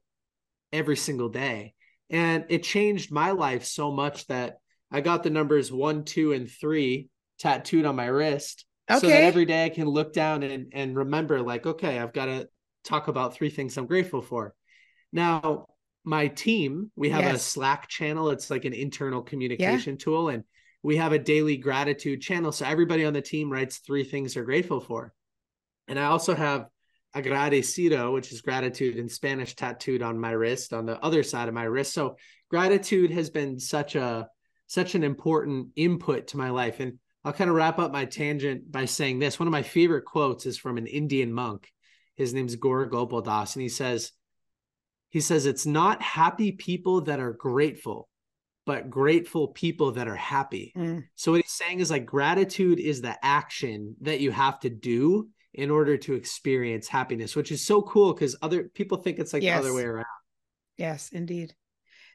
every 0.72 0.96
single 0.96 1.30
day. 1.30 1.74
And 2.12 2.46
it 2.50 2.64
changed 2.64 3.12
my 3.12 3.32
life 3.32 3.64
so 3.64 3.92
much 3.92 4.28
that 4.28 4.58
I 4.92 5.02
got 5.02 5.24
the 5.24 5.30
numbers 5.30 5.72
one, 5.72 6.04
two, 6.04 6.34
and 6.34 6.52
three 6.52 7.10
tattooed 7.40 7.86
on 7.86 7.96
my 7.96 8.06
wrist. 8.06 8.66
Okay. 8.90 9.00
So 9.00 9.08
that 9.08 9.24
every 9.24 9.46
day 9.46 9.66
I 9.66 9.70
can 9.70 9.88
look 9.88 10.12
down 10.12 10.44
and, 10.44 10.68
and 10.74 10.96
remember, 10.96 11.42
like, 11.42 11.66
okay, 11.66 11.98
I've 11.98 12.12
got 12.12 12.26
to 12.26 12.50
talk 12.84 13.08
about 13.08 13.34
three 13.34 13.50
things 13.50 13.78
I'm 13.78 13.88
grateful 13.88 14.22
for. 14.22 14.54
Now, 15.14 15.68
my 16.04 16.28
team, 16.28 16.92
we 16.98 17.10
have 17.12 17.22
yes. 17.22 17.36
a 17.36 17.40
Slack 17.40 17.88
channel. 17.88 18.32
It's 18.32 18.50
like 18.50 18.66
an 18.66 18.74
internal 18.74 19.22
communication 19.22 19.94
yeah. 19.94 20.04
tool. 20.04 20.30
And 20.30 20.44
we 20.84 20.98
have 20.98 21.14
a 21.14 21.20
daily 21.20 21.58
gratitude 21.58 22.22
channel. 22.22 22.52
So 22.52 22.66
everybody 22.66 23.06
on 23.06 23.14
the 23.14 23.22
team 23.22 23.50
writes 23.50 23.78
three 23.78 24.04
things 24.04 24.34
they're 24.34 24.44
grateful 24.44 24.82
for. 24.82 25.14
And 25.88 25.98
I 25.98 26.06
also 26.06 26.36
have 26.36 26.66
agradecido, 27.16 28.14
which 28.14 28.32
is 28.32 28.42
gratitude 28.42 28.98
in 28.98 29.10
Spanish 29.10 29.56
tattooed 29.56 30.02
on 30.02 30.20
my 30.20 30.32
wrist, 30.32 30.74
on 30.74 30.86
the 30.86 31.00
other 31.04 31.24
side 31.24 31.48
of 31.48 31.54
my 31.54 31.64
wrist. 31.64 31.94
So 31.94 32.16
gratitude 32.50 33.12
has 33.12 33.30
been 33.30 33.60
such 33.60 33.96
a 33.96 34.28
such 34.68 34.96
an 34.96 35.04
important 35.04 35.68
input 35.76 36.28
to 36.28 36.38
my 36.38 36.50
life. 36.50 36.80
And 36.80 36.98
I'll 37.26 37.34
kind 37.34 37.50
of 37.50 37.58
wrap 37.58 37.78
up 37.78 37.92
my 37.92 38.06
tangent 38.06 38.72
by 38.72 38.86
saying 38.86 39.20
this. 39.20 39.38
One 39.38 39.48
of 39.48 39.52
my 39.52 39.64
favorite 39.64 40.06
quotes 40.06 40.46
is 40.46 40.58
from 40.58 40.78
an 40.78 40.88
Indian 40.88 41.34
monk. 41.34 41.70
His 42.16 42.34
name's 42.34 42.56
Gaur 42.56 42.86
Gopal 42.86 43.22
Das, 43.22 43.56
and 43.56 43.64
he 43.64 43.70
says, 43.70 44.14
he 45.10 45.20
says, 45.20 45.46
it's 45.46 45.66
not 45.66 46.02
happy 46.02 46.54
people 46.54 47.02
that 47.02 47.20
are 47.20 47.34
grateful, 47.34 48.08
but 48.66 48.90
grateful 48.90 49.50
people 49.50 49.92
that 49.94 50.08
are 50.08 50.16
happy. 50.16 50.72
Mm. 50.78 51.04
So 51.16 51.34
what 51.34 51.42
he's 51.42 51.52
saying 51.52 51.82
is 51.82 51.92
like 51.92 52.06
gratitude 52.06 52.80
is 52.80 53.02
the 53.02 53.18
action 53.22 53.98
that 54.02 54.22
you 54.22 54.32
have 54.32 54.60
to 54.62 54.70
do 54.70 55.28
in 55.54 55.70
order 55.70 55.98
to 55.98 56.14
experience 56.14 56.88
happiness, 56.88 57.36
which 57.36 57.52
is 57.52 57.66
so 57.66 57.82
cool 57.82 58.14
because 58.14 58.36
other 58.42 58.64
people 58.64 58.98
think 58.98 59.20
it's 59.20 59.34
like 59.34 59.44
yes. 59.44 59.62
the 59.62 59.68
other 59.68 59.76
way 59.76 59.84
around. 59.84 60.06
Yes, 60.78 61.10
indeed. 61.12 61.54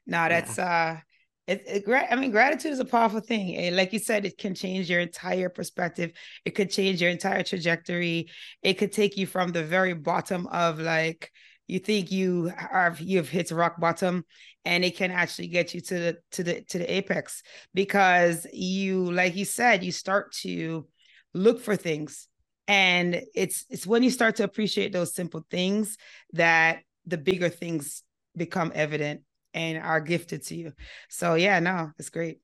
No, 0.06 0.28
that's 0.28 0.58
yeah. 0.58 0.96
uh 0.96 1.00
it, 1.46 1.62
it, 1.66 2.08
I 2.10 2.16
mean, 2.16 2.32
gratitude 2.32 2.72
is 2.72 2.80
a 2.80 2.84
powerful 2.84 3.20
thing. 3.20 3.54
And 3.54 3.76
like 3.76 3.92
you 3.92 4.00
said, 4.00 4.26
it 4.26 4.36
can 4.36 4.54
change 4.54 4.90
your 4.90 4.98
entire 4.98 5.48
perspective. 5.48 6.10
It 6.44 6.56
could 6.56 6.70
change 6.70 7.00
your 7.00 7.10
entire 7.10 7.44
trajectory. 7.44 8.30
It 8.62 8.74
could 8.74 8.90
take 8.90 9.16
you 9.16 9.28
from 9.28 9.52
the 9.52 9.62
very 9.62 9.92
bottom 9.92 10.48
of 10.48 10.80
like 10.80 11.30
you 11.68 11.78
think 11.78 12.10
you 12.10 12.52
have 12.56 13.00
you've 13.00 13.28
hit 13.28 13.50
rock 13.50 13.80
bottom 13.80 14.24
and 14.64 14.84
it 14.84 14.96
can 14.96 15.10
actually 15.10 15.48
get 15.48 15.74
you 15.74 15.80
to 15.80 15.94
the 15.94 16.18
to 16.32 16.42
the 16.42 16.62
to 16.62 16.78
the 16.78 16.92
apex 16.92 17.42
because 17.74 18.46
you 18.52 19.10
like 19.12 19.36
you 19.36 19.44
said 19.44 19.84
you 19.84 19.92
start 19.92 20.32
to 20.32 20.86
look 21.34 21.60
for 21.60 21.76
things 21.76 22.28
and 22.68 23.22
it's 23.34 23.64
it's 23.70 23.86
when 23.86 24.02
you 24.02 24.10
start 24.10 24.36
to 24.36 24.44
appreciate 24.44 24.92
those 24.92 25.14
simple 25.14 25.44
things 25.50 25.96
that 26.32 26.80
the 27.06 27.18
bigger 27.18 27.48
things 27.48 28.02
become 28.36 28.72
evident 28.74 29.22
and 29.54 29.78
are 29.78 30.00
gifted 30.00 30.42
to 30.42 30.56
you 30.56 30.72
so 31.08 31.34
yeah 31.34 31.58
no 31.60 31.90
it's 31.98 32.10
great 32.10 32.38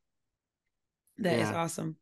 That 1.19 1.39
yeah. 1.39 1.51
is 1.51 1.55
awesome 1.55 1.97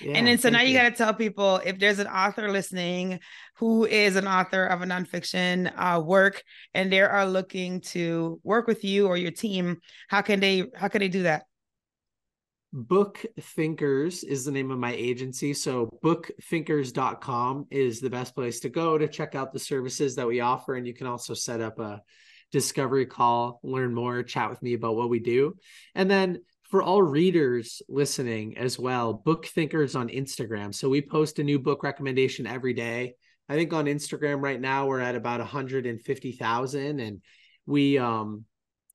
yeah, 0.00 0.12
and 0.16 0.26
then 0.26 0.38
so 0.38 0.50
now 0.50 0.60
you, 0.60 0.72
you 0.72 0.78
got 0.78 0.90
to 0.90 0.94
tell 0.94 1.14
people 1.14 1.60
if 1.64 1.78
there's 1.78 1.98
an 1.98 2.06
author 2.06 2.50
listening 2.50 3.20
who 3.56 3.86
is 3.86 4.16
an 4.16 4.26
author 4.26 4.66
of 4.66 4.82
a 4.82 4.84
nonfiction 4.84 5.72
uh, 5.76 6.00
work 6.00 6.42
and 6.74 6.92
they 6.92 7.00
are 7.00 7.26
looking 7.26 7.80
to 7.80 8.40
work 8.44 8.66
with 8.66 8.84
you 8.84 9.06
or 9.06 9.16
your 9.16 9.30
team, 9.30 9.78
how 10.08 10.20
can 10.20 10.40
they 10.40 10.64
how 10.74 10.88
can 10.88 11.00
they 11.00 11.08
do 11.08 11.22
that? 11.22 11.44
Book 12.72 13.24
Thinkers 13.38 14.24
is 14.24 14.44
the 14.44 14.50
name 14.50 14.70
of 14.70 14.78
my 14.78 14.94
agency. 14.94 15.52
So 15.52 15.90
bookthinkers.com 16.02 17.66
is 17.70 18.00
the 18.00 18.08
best 18.08 18.34
place 18.34 18.60
to 18.60 18.70
go 18.70 18.96
to 18.96 19.08
check 19.08 19.34
out 19.34 19.52
the 19.52 19.58
services 19.58 20.14
that 20.16 20.26
we 20.26 20.40
offer. 20.40 20.74
And 20.74 20.86
you 20.86 20.94
can 20.94 21.06
also 21.06 21.34
set 21.34 21.60
up 21.60 21.78
a 21.78 22.00
discovery 22.50 23.04
call, 23.04 23.60
learn 23.62 23.92
more, 23.94 24.22
chat 24.22 24.48
with 24.48 24.62
me 24.62 24.72
about 24.72 24.96
what 24.96 25.10
we 25.10 25.18
do. 25.18 25.56
And 25.94 26.10
then 26.10 26.42
for 26.70 26.82
all 26.82 27.02
readers 27.02 27.82
listening 27.90 28.56
as 28.56 28.78
well, 28.78 29.12
book 29.12 29.44
thinkers 29.44 29.94
on 29.94 30.08
Instagram. 30.08 30.74
So 30.74 30.88
we 30.88 31.02
post 31.02 31.38
a 31.38 31.44
new 31.44 31.58
book 31.58 31.82
recommendation 31.82 32.46
every 32.46 32.72
day. 32.72 33.16
I 33.50 33.54
think 33.54 33.74
on 33.74 33.84
Instagram 33.84 34.40
right 34.40 34.60
now 34.60 34.86
we're 34.86 35.00
at 35.00 35.14
about 35.14 35.40
150,000 35.40 37.00
and 37.00 37.20
we 37.66 37.98
um 37.98 38.46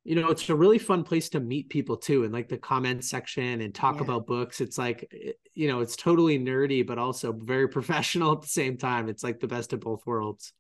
you 0.08 0.16
know 0.16 0.30
it's 0.30 0.50
a 0.50 0.56
really 0.56 0.78
fun 0.78 1.04
place 1.04 1.28
to 1.28 1.40
meet 1.42 1.68
people 1.68 1.98
too 1.98 2.24
in 2.24 2.32
like 2.32 2.48
the 2.48 2.58
comment 2.58 3.04
section 3.04 3.60
and 3.60 3.76
talk 3.76 3.98
yeah. 3.98 4.04
about 4.04 4.26
books 4.26 4.62
it's 4.62 4.78
like 4.78 5.06
eh, 5.12 5.34
you 5.54 5.68
know 5.68 5.82
it's 5.82 5.98
totally 5.98 6.40
nerdy 6.40 6.88
but 6.88 6.98
also 6.98 7.34
very 7.34 7.68
professional 7.78 8.32
at 8.32 8.42
the 8.42 8.48
same 8.48 8.78
time 8.78 9.10
it's 9.10 9.24
like 9.24 9.40
the 9.42 9.48
best 9.48 9.74
of 9.74 9.82
both 9.82 10.02
worlds 10.06 10.54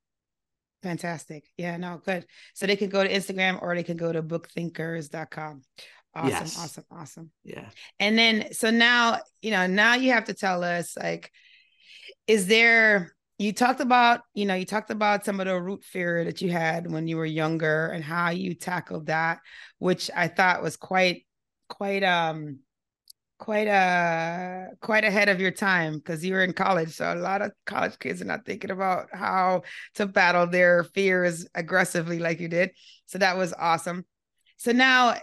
fantastic 0.83 1.45
yeah 1.55 1.77
no 1.77 1.99
good 2.05 2.25
so 2.53 2.67
they 2.67 2.75
can 2.75 2.89
go 2.89 3.01
to 3.01 3.09
instagram 3.09 3.57
or 3.61 3.73
they 3.73 3.83
can 3.83 3.97
go 3.97 4.11
to 4.11 4.21
bookthinkers.com 4.21 5.61
Awesome, 6.15 6.29
yes. 6.31 6.57
awesome, 6.57 6.83
awesome. 6.89 7.31
Yeah. 7.43 7.69
And 7.99 8.17
then 8.17 8.51
so 8.51 8.71
now, 8.71 9.19
you 9.43 9.51
know, 9.51 9.67
now 9.67 9.93
you 9.93 10.13
have 10.13 10.25
to 10.25 10.33
tell 10.33 10.63
us 10.63 10.97
like, 10.97 11.31
is 12.25 12.47
there 12.47 13.15
you 13.37 13.53
talked 13.53 13.81
about, 13.81 14.21
you 14.33 14.45
know, 14.45 14.55
you 14.55 14.65
talked 14.65 14.89
about 14.89 15.23
some 15.23 15.39
of 15.39 15.45
the 15.45 15.61
root 15.61 15.83
fear 15.83 16.23
that 16.25 16.41
you 16.41 16.51
had 16.51 16.89
when 16.91 17.07
you 17.07 17.17
were 17.17 17.25
younger 17.25 17.87
and 17.87 18.03
how 18.03 18.29
you 18.29 18.55
tackled 18.55 19.07
that, 19.07 19.39
which 19.77 20.09
I 20.15 20.27
thought 20.27 20.63
was 20.63 20.75
quite, 20.75 21.25
quite 21.69 22.03
um 22.03 22.59
quite 23.39 23.67
uh 23.67 24.65
quite 24.81 25.03
ahead 25.03 25.29
of 25.29 25.39
your 25.39 25.51
time 25.51 25.97
because 25.97 26.25
you 26.25 26.33
were 26.33 26.43
in 26.43 26.53
college. 26.53 26.89
So 26.89 27.13
a 27.13 27.15
lot 27.15 27.43
of 27.43 27.51
college 27.65 27.99
kids 27.99 28.21
are 28.21 28.25
not 28.25 28.45
thinking 28.45 28.71
about 28.71 29.09
how 29.13 29.61
to 29.95 30.07
battle 30.07 30.47
their 30.47 30.83
fears 30.83 31.45
aggressively 31.53 32.17
like 32.17 32.39
you 32.39 32.47
did. 32.47 32.71
So 33.05 33.19
that 33.19 33.37
was 33.37 33.53
awesome. 33.53 34.05
So 34.57 34.71
now 34.71 35.17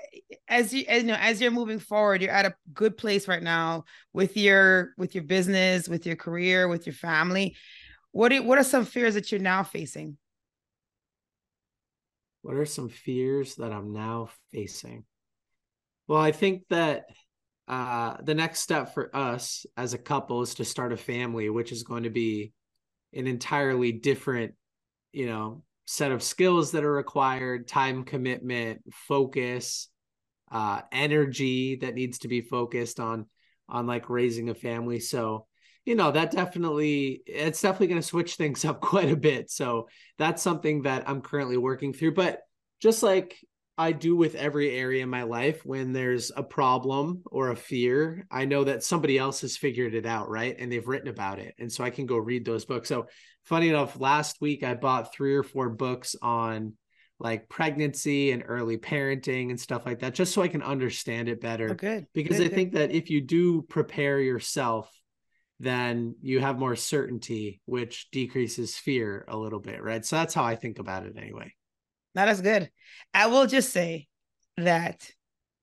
as 0.49 0.73
you 0.73 0.85
as 0.89 1.03
you 1.03 1.09
know 1.09 1.17
as 1.19 1.41
you're 1.41 1.51
moving 1.51 1.81
forward 1.81 2.23
you're 2.23 2.31
at 2.31 2.47
a 2.47 2.55
good 2.73 2.97
place 2.97 3.27
right 3.27 3.43
now 3.43 3.85
with 4.13 4.37
your 4.37 4.91
with 4.97 5.15
your 5.15 5.25
business 5.25 5.89
with 5.89 6.07
your 6.07 6.17
career 6.17 6.69
with 6.69 6.87
your 6.87 6.95
family 6.95 7.57
what 8.15 8.33
are, 8.33 8.43
what 8.43 8.59
are 8.59 8.65
some 8.65 8.85
fears 8.85 9.15
that 9.15 9.33
you're 9.33 9.41
now 9.41 9.63
facing? 9.63 10.17
What 12.43 12.55
are 12.55 12.67
some 12.67 12.89
fears 12.89 13.57
that 13.57 13.73
i'm 13.73 13.93
now 13.93 14.29
facing? 14.53 15.05
Well 16.07 16.21
i 16.21 16.33
think 16.33 16.63
that 16.71 17.07
uh 17.67 18.17
the 18.23 18.35
next 18.35 18.61
step 18.61 18.95
for 18.95 19.15
us 19.17 19.67
as 19.77 19.95
a 19.95 19.99
couple 19.99 20.43
is 20.43 20.55
to 20.57 20.65
start 20.65 20.93
a 20.93 20.97
family 20.97 21.49
which 21.49 21.73
is 21.73 21.83
going 21.83 22.03
to 22.03 22.11
be 22.11 22.53
an 23.15 23.27
entirely 23.27 23.91
different 23.91 24.55
you 25.13 25.27
know 25.27 25.63
set 25.87 26.13
of 26.13 26.23
skills 26.23 26.73
that 26.73 26.85
are 26.85 26.93
required 26.93 27.67
time 27.67 28.05
commitment 28.05 28.83
focus 28.93 29.89
uh, 30.51 30.83
energy 30.93 31.77
that 31.77 31.95
needs 31.95 32.19
to 32.21 32.29
be 32.29 32.41
focused 32.41 33.01
on 33.01 33.27
on 33.69 33.87
like 33.87 34.11
raising 34.11 34.51
a 34.51 34.55
family. 34.55 35.01
So 35.01 35.47
you 35.85 35.95
know 35.95 36.11
that 36.11 36.31
definitely 36.31 37.23
it's 37.27 37.61
definitely 37.61 37.89
going 37.89 38.01
to 38.01 38.07
switch 38.07 38.37
things 38.37 38.65
up 38.65 38.81
quite 38.81 39.11
a 39.11 39.17
bit 39.17 39.51
so 39.51 39.89
that's 40.19 40.43
something 40.43 40.83
that 40.83 41.09
i'm 41.09 41.21
currently 41.21 41.57
working 41.57 41.93
through 41.93 42.13
but 42.13 42.41
just 42.81 43.03
like 43.03 43.37
i 43.77 43.93
do 43.93 44.17
with 44.17 44.35
every 44.35 44.77
area 44.77 45.03
in 45.03 45.09
my 45.09 45.23
life 45.23 45.65
when 45.65 45.93
there's 45.93 46.31
a 46.37 46.43
problem 46.43 47.23
or 47.27 47.51
a 47.51 47.57
fear 47.57 48.27
i 48.31 48.45
know 48.45 48.65
that 48.65 48.85
somebody 48.85 49.19
else 49.19 49.41
has 49.41 49.57
figured 49.57 49.95
it 49.95 50.07
out 50.07 50.29
right 50.29 50.57
and 50.59 50.71
they've 50.71 50.89
written 50.89 51.09
about 51.09 51.39
it 51.39 51.55
and 51.59 51.73
so 51.73 51.85
i 51.85 51.91
can 51.91 52.07
go 52.07 52.17
read 52.17 52.45
those 52.45 52.65
books 52.65 52.89
so 52.89 53.07
funny 53.45 53.69
enough 53.69 53.99
last 54.01 54.41
week 54.41 54.63
i 54.63 54.75
bought 54.75 55.15
three 55.15 55.35
or 55.35 55.43
four 55.43 55.69
books 55.69 56.17
on 56.23 56.75
like 57.21 57.49
pregnancy 57.49 58.33
and 58.33 58.43
early 58.47 58.77
parenting 58.77 59.51
and 59.51 59.59
stuff 59.59 59.87
like 59.87 60.01
that, 60.01 60.15
just 60.15 60.35
so 60.35 60.43
I 60.43 60.49
can 60.49 60.63
understand 60.63 61.29
it 61.29 61.41
better. 61.41 61.71
Oh, 61.71 61.75
good. 61.75 62.07
Because 62.13 62.39
good, 62.39 62.47
I 62.47 62.49
good. 62.49 62.55
think 62.55 62.73
that 62.73 62.91
if 62.91 63.09
you 63.09 63.21
do 63.21 63.63
prepare 63.63 64.19
yourself, 64.21 64.91
then 65.61 66.17
you 66.23 66.41
have 66.41 66.59
more 66.59 66.77
certainty, 66.77 67.61
which 67.65 68.11
decreases 68.11 68.77
fear 68.77 69.25
a 69.29 69.37
little 69.37 69.61
bit, 69.61 69.83
right? 69.83 70.05
So 70.05 70.17
that's 70.17 70.35
how 70.35 70.45
I 70.45 70.57
think 70.57 70.79
about 70.79 71.07
it 71.07 71.15
anyway. 71.17 71.55
That 72.15 72.29
is 72.29 72.41
good. 72.41 72.71
I 73.13 73.27
will 73.27 73.47
just 73.47 73.73
say 73.73 74.09
that 74.57 75.09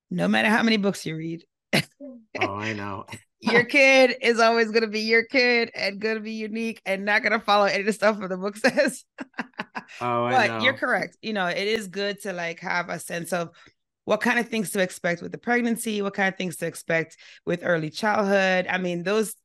no 0.10 0.27
matter 0.27 0.49
how 0.49 0.63
many 0.63 0.77
books 0.77 1.06
you 1.06 1.15
read, 1.15 1.43
oh, 1.73 2.56
I 2.56 2.73
know. 2.73 3.06
your 3.41 3.63
kid 3.65 4.15
is 4.21 4.39
always 4.39 4.69
going 4.69 4.82
to 4.84 4.88
be 4.88 5.01
your 5.01 5.23
kid 5.23 5.71
and 5.75 5.99
going 5.99 6.15
to 6.15 6.21
be 6.21 6.34
unique 6.34 6.82
and 6.86 7.06
not 7.06 7.23
going 7.23 7.34
to 7.34 7.39
follow 7.39 7.65
any 7.65 7.82
of 7.82 7.86
the 7.86 7.93
stuff 7.93 8.19
that 8.19 8.30
the 8.30 8.38
book 8.38 8.56
says. 8.58 9.04
oh, 9.99 10.25
I 10.25 10.32
but 10.32 10.47
know. 10.47 10.63
you're 10.63 10.77
correct. 10.77 11.17
You 11.21 11.34
know, 11.34 11.47
it 11.47 11.67
is 11.67 11.88
good 11.88 12.21
to 12.21 12.34
like 12.34 12.60
have 12.60 12.89
a 12.89 12.99
sense 12.99 13.34
of 13.34 13.49
what 14.06 14.21
kind 14.21 14.39
of 14.39 14.49
things 14.49 14.71
to 14.71 14.80
expect 14.80 15.21
with 15.21 15.32
the 15.32 15.38
pregnancy, 15.38 16.01
what 16.01 16.13
kind 16.13 16.30
of 16.30 16.38
things 16.38 16.58
to 16.58 16.65
expect 16.65 17.17
with 17.45 17.62
early 17.63 17.89
childhood. 17.89 18.67
I 18.67 18.77
mean, 18.77 19.04
those 19.04 19.36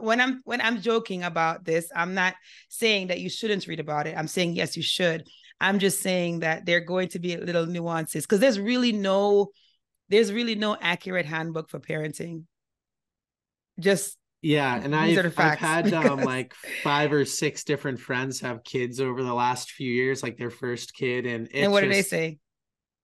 when 0.00 0.20
I'm 0.20 0.40
when 0.44 0.60
I'm 0.60 0.80
joking 0.80 1.22
about 1.22 1.64
this, 1.64 1.90
I'm 1.94 2.14
not 2.14 2.34
saying 2.68 3.08
that 3.08 3.20
you 3.20 3.28
shouldn't 3.28 3.66
read 3.66 3.80
about 3.80 4.06
it. 4.06 4.16
I'm 4.16 4.28
saying 4.28 4.54
yes, 4.54 4.76
you 4.76 4.82
should. 4.82 5.24
I'm 5.60 5.78
just 5.78 6.00
saying 6.00 6.40
that 6.40 6.66
there 6.66 6.78
are 6.78 6.84
going 6.84 7.08
to 7.10 7.18
be 7.18 7.36
little 7.36 7.66
nuances 7.66 8.24
because 8.24 8.40
there's 8.40 8.60
really 8.60 8.92
no 8.92 9.48
there's 10.08 10.32
really 10.32 10.54
no 10.54 10.76
accurate 10.80 11.26
handbook 11.26 11.70
for 11.70 11.80
parenting. 11.80 12.44
Just 13.78 14.16
yeah, 14.42 14.78
and 14.82 14.94
I've, 14.94 15.38
I've 15.38 15.58
had 15.58 15.92
um, 15.94 16.20
like 16.20 16.52
five 16.82 17.12
or 17.12 17.24
six 17.24 17.64
different 17.64 17.98
friends 17.98 18.40
have 18.40 18.62
kids 18.62 19.00
over 19.00 19.22
the 19.22 19.32
last 19.32 19.70
few 19.70 19.90
years, 19.90 20.22
like 20.22 20.36
their 20.36 20.50
first 20.50 20.94
kid, 20.94 21.24
and 21.24 21.46
it's 21.46 21.56
and 21.56 21.72
what 21.72 21.82
do 21.82 21.88
they 21.88 22.02
say? 22.02 22.38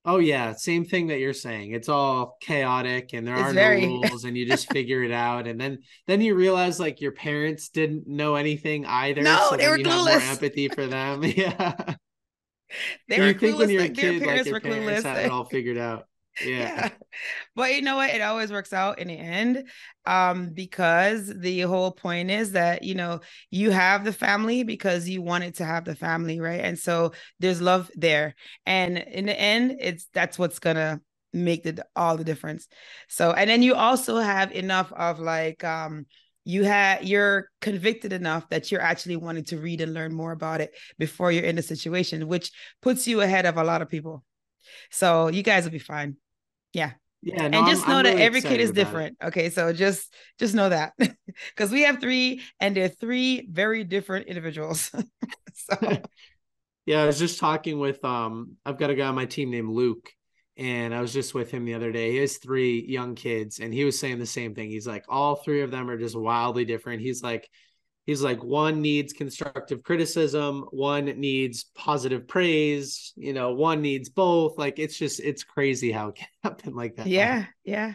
Oh 0.03 0.17
yeah, 0.17 0.53
same 0.53 0.83
thing 0.85 1.07
that 1.07 1.19
you're 1.19 1.31
saying. 1.33 1.73
It's 1.73 1.87
all 1.87 2.37
chaotic 2.41 3.13
and 3.13 3.27
there 3.27 3.35
It's 3.35 3.43
are 3.49 3.53
very- 3.53 3.85
no 3.85 4.01
rules 4.09 4.23
and 4.23 4.35
you 4.35 4.47
just 4.47 4.71
figure 4.71 5.03
it 5.03 5.11
out. 5.11 5.47
And 5.47 5.61
then 5.61 5.79
then 6.07 6.21
you 6.21 6.33
realize 6.35 6.79
like 6.79 7.01
your 7.01 7.11
parents 7.11 7.69
didn't 7.69 8.07
know 8.07 8.35
anything 8.35 8.85
either. 8.85 9.21
No, 9.21 9.47
so 9.51 9.57
they 9.57 9.67
were 9.67 9.77
you 9.77 9.87
have 9.87 10.05
more 10.05 10.19
empathy 10.19 10.69
for 10.69 10.87
them. 10.87 11.23
Yeah. 11.23 11.95
They 13.09 13.17
you 13.17 13.21
were 13.23 13.33
think 13.33 13.59
when 13.59 13.67
clueless, 13.67 13.73
you're 13.73 13.83
a 13.83 13.89
kid, 13.89 14.13
like 14.21 14.23
parents 14.23 14.49
your 14.49 14.59
parents 14.61 15.03
clueless. 15.03 15.03
had 15.03 15.25
it 15.25 15.31
all 15.31 15.43
figured 15.45 15.77
out. 15.77 16.07
Yeah. 16.39 16.89
But 17.55 17.75
you 17.75 17.81
know 17.81 17.97
what? 17.97 18.09
It 18.11 18.21
always 18.21 18.51
works 18.51 18.71
out 18.71 18.99
in 18.99 19.09
the 19.09 19.17
end. 19.17 19.67
Um, 20.05 20.49
because 20.53 21.27
the 21.27 21.61
whole 21.61 21.91
point 21.91 22.31
is 22.31 22.53
that, 22.53 22.83
you 22.83 22.95
know, 22.95 23.19
you 23.49 23.71
have 23.71 24.05
the 24.05 24.13
family 24.13 24.63
because 24.63 25.07
you 25.09 25.21
wanted 25.21 25.55
to 25.55 25.65
have 25.65 25.83
the 25.85 25.95
family, 25.95 26.39
right? 26.39 26.61
And 26.61 26.79
so 26.79 27.11
there's 27.39 27.61
love 27.61 27.91
there. 27.95 28.35
And 28.65 28.97
in 28.97 29.25
the 29.25 29.39
end, 29.39 29.77
it's 29.81 30.07
that's 30.13 30.39
what's 30.39 30.59
gonna 30.59 31.01
make 31.33 31.63
the 31.63 31.85
all 31.95 32.17
the 32.17 32.23
difference. 32.23 32.67
So 33.09 33.31
and 33.33 33.49
then 33.49 33.61
you 33.61 33.75
also 33.75 34.17
have 34.17 34.51
enough 34.53 34.91
of 34.93 35.19
like 35.19 35.63
um 35.63 36.05
you 36.45 36.63
had 36.63 37.05
you're 37.07 37.49
convicted 37.59 38.13
enough 38.13 38.47
that 38.49 38.71
you're 38.71 38.81
actually 38.81 39.17
wanting 39.17 39.43
to 39.45 39.57
read 39.59 39.81
and 39.81 39.93
learn 39.93 40.13
more 40.13 40.31
about 40.31 40.61
it 40.61 40.73
before 40.97 41.31
you're 41.31 41.43
in 41.43 41.55
the 41.57 41.61
situation, 41.61 42.27
which 42.27 42.51
puts 42.81 43.07
you 43.07 43.21
ahead 43.21 43.45
of 43.45 43.57
a 43.57 43.63
lot 43.63 43.81
of 43.81 43.89
people. 43.89 44.23
So 44.91 45.27
you 45.29 45.43
guys 45.43 45.63
will 45.63 45.71
be 45.71 45.79
fine. 45.79 46.17
Yeah. 46.73 46.91
Yeah. 47.21 47.47
no, 47.47 47.57
and 47.57 47.67
I'm- 47.67 47.67
just 47.69 47.87
know 47.87 47.97
I'm 47.97 48.03
that 48.03 48.11
really 48.11 48.23
every 48.23 48.41
kid 48.41 48.59
is 48.59 48.71
about 48.71 48.79
it. 48.81 48.83
different. 48.85 49.17
Okay. 49.23 49.49
So 49.49 49.73
just 49.73 50.13
just 50.39 50.53
know 50.55 50.69
that. 50.69 50.93
Because 51.55 51.71
we 51.71 51.83
have 51.83 51.99
three 52.01 52.41
and 52.59 52.75
they're 52.75 52.89
three 52.89 53.47
very 53.49 53.83
different 53.83 54.27
individuals. 54.27 54.91
so 55.53 55.97
Yeah, 56.85 57.03
I 57.03 57.05
was 57.05 57.19
just 57.19 57.39
talking 57.39 57.79
with 57.79 58.03
um 58.03 58.57
I've 58.65 58.77
got 58.77 58.89
a 58.89 58.95
guy 58.95 59.07
on 59.07 59.15
my 59.15 59.25
team 59.25 59.51
named 59.51 59.69
Luke 59.69 60.09
and 60.57 60.93
I 60.93 61.01
was 61.01 61.13
just 61.13 61.33
with 61.33 61.51
him 61.51 61.63
the 61.65 61.75
other 61.75 61.91
day. 61.91 62.11
He 62.11 62.17
has 62.17 62.37
three 62.37 62.83
young 62.87 63.15
kids 63.15 63.59
and 63.59 63.73
he 63.73 63.85
was 63.85 63.97
saying 63.99 64.19
the 64.19 64.25
same 64.25 64.55
thing. 64.55 64.69
He's 64.69 64.87
like 64.87 65.05
all 65.07 65.35
three 65.35 65.61
of 65.61 65.71
them 65.71 65.89
are 65.89 65.97
just 65.97 66.17
wildly 66.17 66.65
different. 66.65 67.01
He's 67.01 67.21
like 67.23 67.47
he's 68.05 68.21
like 68.21 68.43
one 68.43 68.81
needs 68.81 69.13
constructive 69.13 69.83
criticism, 69.83 70.65
one 70.71 71.05
needs 71.05 71.65
positive 71.75 72.27
praise, 72.27 73.13
you 73.15 73.33
know, 73.33 73.53
one 73.53 73.81
needs 73.81 74.09
both. 74.09 74.57
Like 74.57 74.79
it's 74.79 74.97
just 74.97 75.19
it's 75.19 75.43
crazy 75.43 75.91
how 75.91 76.09
it 76.09 76.15
can 76.15 76.27
happen 76.43 76.75
like 76.75 76.95
that. 76.95 77.07
yeah, 77.07 77.45
yeah. 77.63 77.93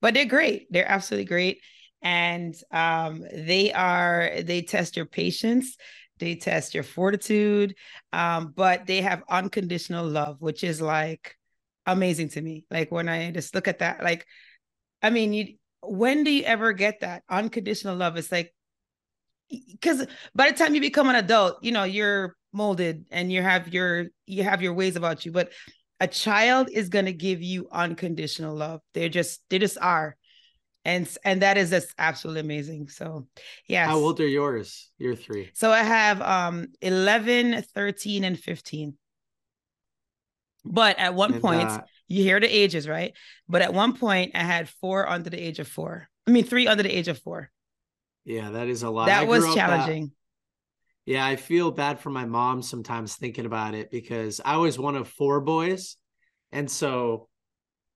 But 0.00 0.14
they're 0.14 0.24
great. 0.24 0.66
They're 0.70 0.90
absolutely 0.90 1.26
great. 1.26 1.60
And 2.02 2.54
um 2.70 3.24
they 3.34 3.72
are 3.72 4.40
they 4.42 4.62
test 4.62 4.96
your 4.96 5.06
patience, 5.06 5.76
they 6.18 6.36
test 6.36 6.74
your 6.74 6.84
fortitude, 6.84 7.74
um, 8.12 8.52
but 8.54 8.86
they 8.86 9.02
have 9.02 9.22
unconditional 9.28 10.06
love, 10.06 10.36
which 10.40 10.64
is 10.64 10.80
like 10.80 11.36
amazing 11.86 12.28
to 12.30 12.40
me. 12.40 12.64
Like 12.70 12.90
when 12.90 13.08
I 13.08 13.30
just 13.32 13.54
look 13.54 13.68
at 13.68 13.80
that, 13.80 14.02
like, 14.02 14.26
I 15.02 15.10
mean, 15.10 15.32
you 15.32 15.56
when 15.82 16.24
do 16.24 16.30
you 16.30 16.44
ever 16.44 16.72
get 16.72 17.00
that 17.00 17.22
unconditional 17.28 17.96
love? 17.96 18.16
It's 18.16 18.30
like 18.30 18.54
because 19.50 20.06
by 20.34 20.50
the 20.50 20.56
time 20.56 20.74
you 20.74 20.80
become 20.80 21.08
an 21.08 21.16
adult, 21.16 21.58
you 21.62 21.72
know, 21.72 21.84
you're 21.84 22.36
molded 22.52 23.04
and 23.10 23.32
you 23.32 23.42
have 23.42 23.72
your 23.72 24.06
you 24.26 24.42
have 24.42 24.62
your 24.62 24.74
ways 24.74 24.96
about 24.96 25.24
you, 25.24 25.32
but 25.32 25.52
a 26.00 26.08
child 26.08 26.68
is 26.72 26.88
gonna 26.88 27.12
give 27.12 27.42
you 27.42 27.68
unconditional 27.70 28.54
love. 28.54 28.80
They're 28.94 29.08
just 29.08 29.40
they 29.50 29.58
just 29.58 29.78
are. 29.78 30.16
And 30.84 31.06
and 31.24 31.42
that 31.42 31.58
is 31.58 31.70
just 31.70 31.94
absolutely 31.98 32.40
amazing. 32.40 32.88
So 32.88 33.26
yeah. 33.68 33.86
How 33.86 33.98
old 33.98 34.18
are 34.20 34.26
yours? 34.26 34.90
You're 34.98 35.14
three. 35.14 35.50
So 35.52 35.70
I 35.70 35.82
have 35.82 36.22
um 36.22 36.68
11, 36.80 37.62
13, 37.74 38.24
and 38.24 38.38
15. 38.38 38.94
But 40.64 40.98
at 40.98 41.14
one 41.14 41.34
And, 41.34 41.42
point, 41.42 41.70
uh, 41.70 41.82
you 42.08 42.22
hear 42.22 42.40
the 42.40 42.48
ages, 42.48 42.88
right? 42.88 43.12
But 43.48 43.62
at 43.62 43.72
one 43.72 43.96
point, 43.96 44.32
I 44.34 44.42
had 44.42 44.68
four 44.68 45.08
under 45.08 45.30
the 45.30 45.40
age 45.40 45.58
of 45.58 45.68
four. 45.68 46.08
I 46.26 46.30
mean, 46.30 46.44
three 46.44 46.66
under 46.66 46.82
the 46.82 46.96
age 46.96 47.08
of 47.08 47.18
four. 47.18 47.50
Yeah, 48.30 48.50
that 48.50 48.68
is 48.68 48.82
a 48.82 48.90
lot. 48.90 49.08
I 49.08 49.20
that 49.20 49.28
was 49.28 49.40
grew 49.40 49.52
up, 49.52 49.56
uh, 49.56 49.60
challenging. 49.60 50.12
Yeah, 51.06 51.26
I 51.26 51.36
feel 51.36 51.70
bad 51.70 51.98
for 51.98 52.10
my 52.10 52.24
mom 52.24 52.62
sometimes 52.62 53.16
thinking 53.16 53.46
about 53.46 53.74
it 53.74 53.90
because 53.90 54.40
I 54.44 54.58
was 54.58 54.78
one 54.78 54.96
of 54.96 55.08
four 55.08 55.40
boys. 55.40 55.96
And 56.52 56.70
so 56.70 57.28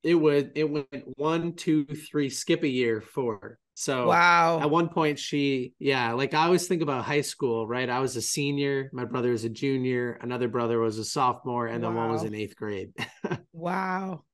it 0.03 0.15
would 0.15 0.53
it 0.57 0.69
went 0.69 0.89
one, 1.17 1.55
two, 1.55 1.85
three, 1.85 2.29
skip 2.29 2.63
a 2.63 2.69
year, 2.69 3.01
four. 3.01 3.59
So 3.75 4.09
wow. 4.09 4.61
at 4.61 4.71
one 4.71 4.89
point 4.89 5.19
she 5.19 5.75
yeah, 5.79 6.13
like 6.13 6.35
I 6.35 6.45
always 6.45 6.67
think 6.67 6.83
about 6.83 7.05
high 7.05 7.21
school, 7.21 7.67
right? 7.67 7.89
I 7.89 8.01
was 8.01 8.17
a 8.17 8.23
senior, 8.23 8.91
my 8.93 9.05
brother 9.05 9.31
was 9.31 9.45
a 9.45 9.49
junior, 9.49 10.19
another 10.21 10.49
brother 10.49 10.79
was 10.79 10.99
a 10.99 11.05
sophomore, 11.05 11.67
and 11.67 11.83
then 11.83 11.95
one 11.95 12.11
was 12.11 12.23
in 12.23 12.35
eighth 12.35 12.57
grade. 12.57 12.93
Wow. 13.53 14.25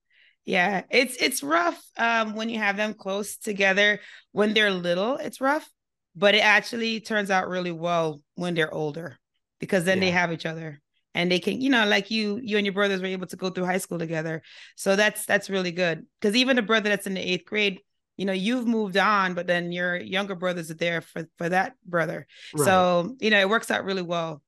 Yeah, 0.44 0.82
it's 0.90 1.16
it's 1.16 1.42
rough 1.42 1.80
um 1.96 2.34
when 2.34 2.48
you 2.48 2.58
have 2.58 2.76
them 2.76 2.94
close 2.94 3.36
together. 3.36 4.00
When 4.32 4.54
they're 4.54 4.70
little, 4.72 5.16
it's 5.16 5.40
rough, 5.40 5.68
but 6.14 6.34
it 6.34 6.44
actually 6.44 7.00
turns 7.00 7.30
out 7.30 7.48
really 7.48 7.72
well 7.72 8.22
when 8.34 8.54
they're 8.54 8.72
older 8.72 9.18
because 9.58 9.84
then 9.84 10.00
they 10.00 10.10
have 10.10 10.32
each 10.32 10.46
other 10.46 10.80
and 11.14 11.30
they 11.30 11.38
can, 11.38 11.60
you 11.60 11.70
know, 11.70 11.86
like 11.86 12.10
you 12.10 12.40
you 12.42 12.56
and 12.56 12.66
your 12.66 12.72
brothers 12.72 13.00
were 13.00 13.06
able 13.06 13.26
to 13.26 13.36
go 13.36 13.50
through 13.50 13.66
high 13.66 13.78
school 13.78 13.98
together. 13.98 14.42
So 14.76 14.96
that's 14.96 15.26
that's 15.26 15.50
really 15.50 15.72
good. 15.72 16.06
Cuz 16.20 16.34
even 16.36 16.56
the 16.56 16.62
brother 16.62 16.88
that's 16.88 17.06
in 17.06 17.14
the 17.14 17.20
8th 17.20 17.44
grade, 17.44 17.80
you 18.16 18.24
know, 18.24 18.32
you've 18.32 18.66
moved 18.66 18.96
on, 18.96 19.34
but 19.34 19.46
then 19.46 19.72
your 19.72 19.96
younger 19.96 20.34
brothers 20.34 20.70
are 20.70 20.74
there 20.74 21.00
for 21.00 21.26
for 21.36 21.48
that 21.48 21.74
brother. 21.84 22.26
Right. 22.54 22.64
So, 22.64 23.16
you 23.20 23.30
know, 23.30 23.40
it 23.40 23.48
works 23.48 23.70
out 23.70 23.84
really 23.84 24.02
well. 24.02 24.42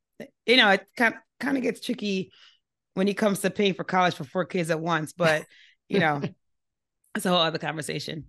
You 0.46 0.56
know, 0.56 0.70
it 0.70 0.86
kind 0.96 1.14
kind 1.40 1.56
of 1.56 1.62
gets 1.62 1.80
tricky 1.80 2.32
when 2.94 3.08
it 3.08 3.14
comes 3.14 3.40
to 3.40 3.50
paying 3.50 3.74
for 3.74 3.84
college 3.84 4.14
for 4.14 4.24
four 4.24 4.44
kids 4.44 4.70
at 4.70 4.80
once, 4.80 5.12
but 5.12 5.44
you 5.88 5.98
know, 5.98 6.20
it's 7.14 7.26
a 7.26 7.30
whole 7.30 7.38
other 7.38 7.58
conversation. 7.58 8.26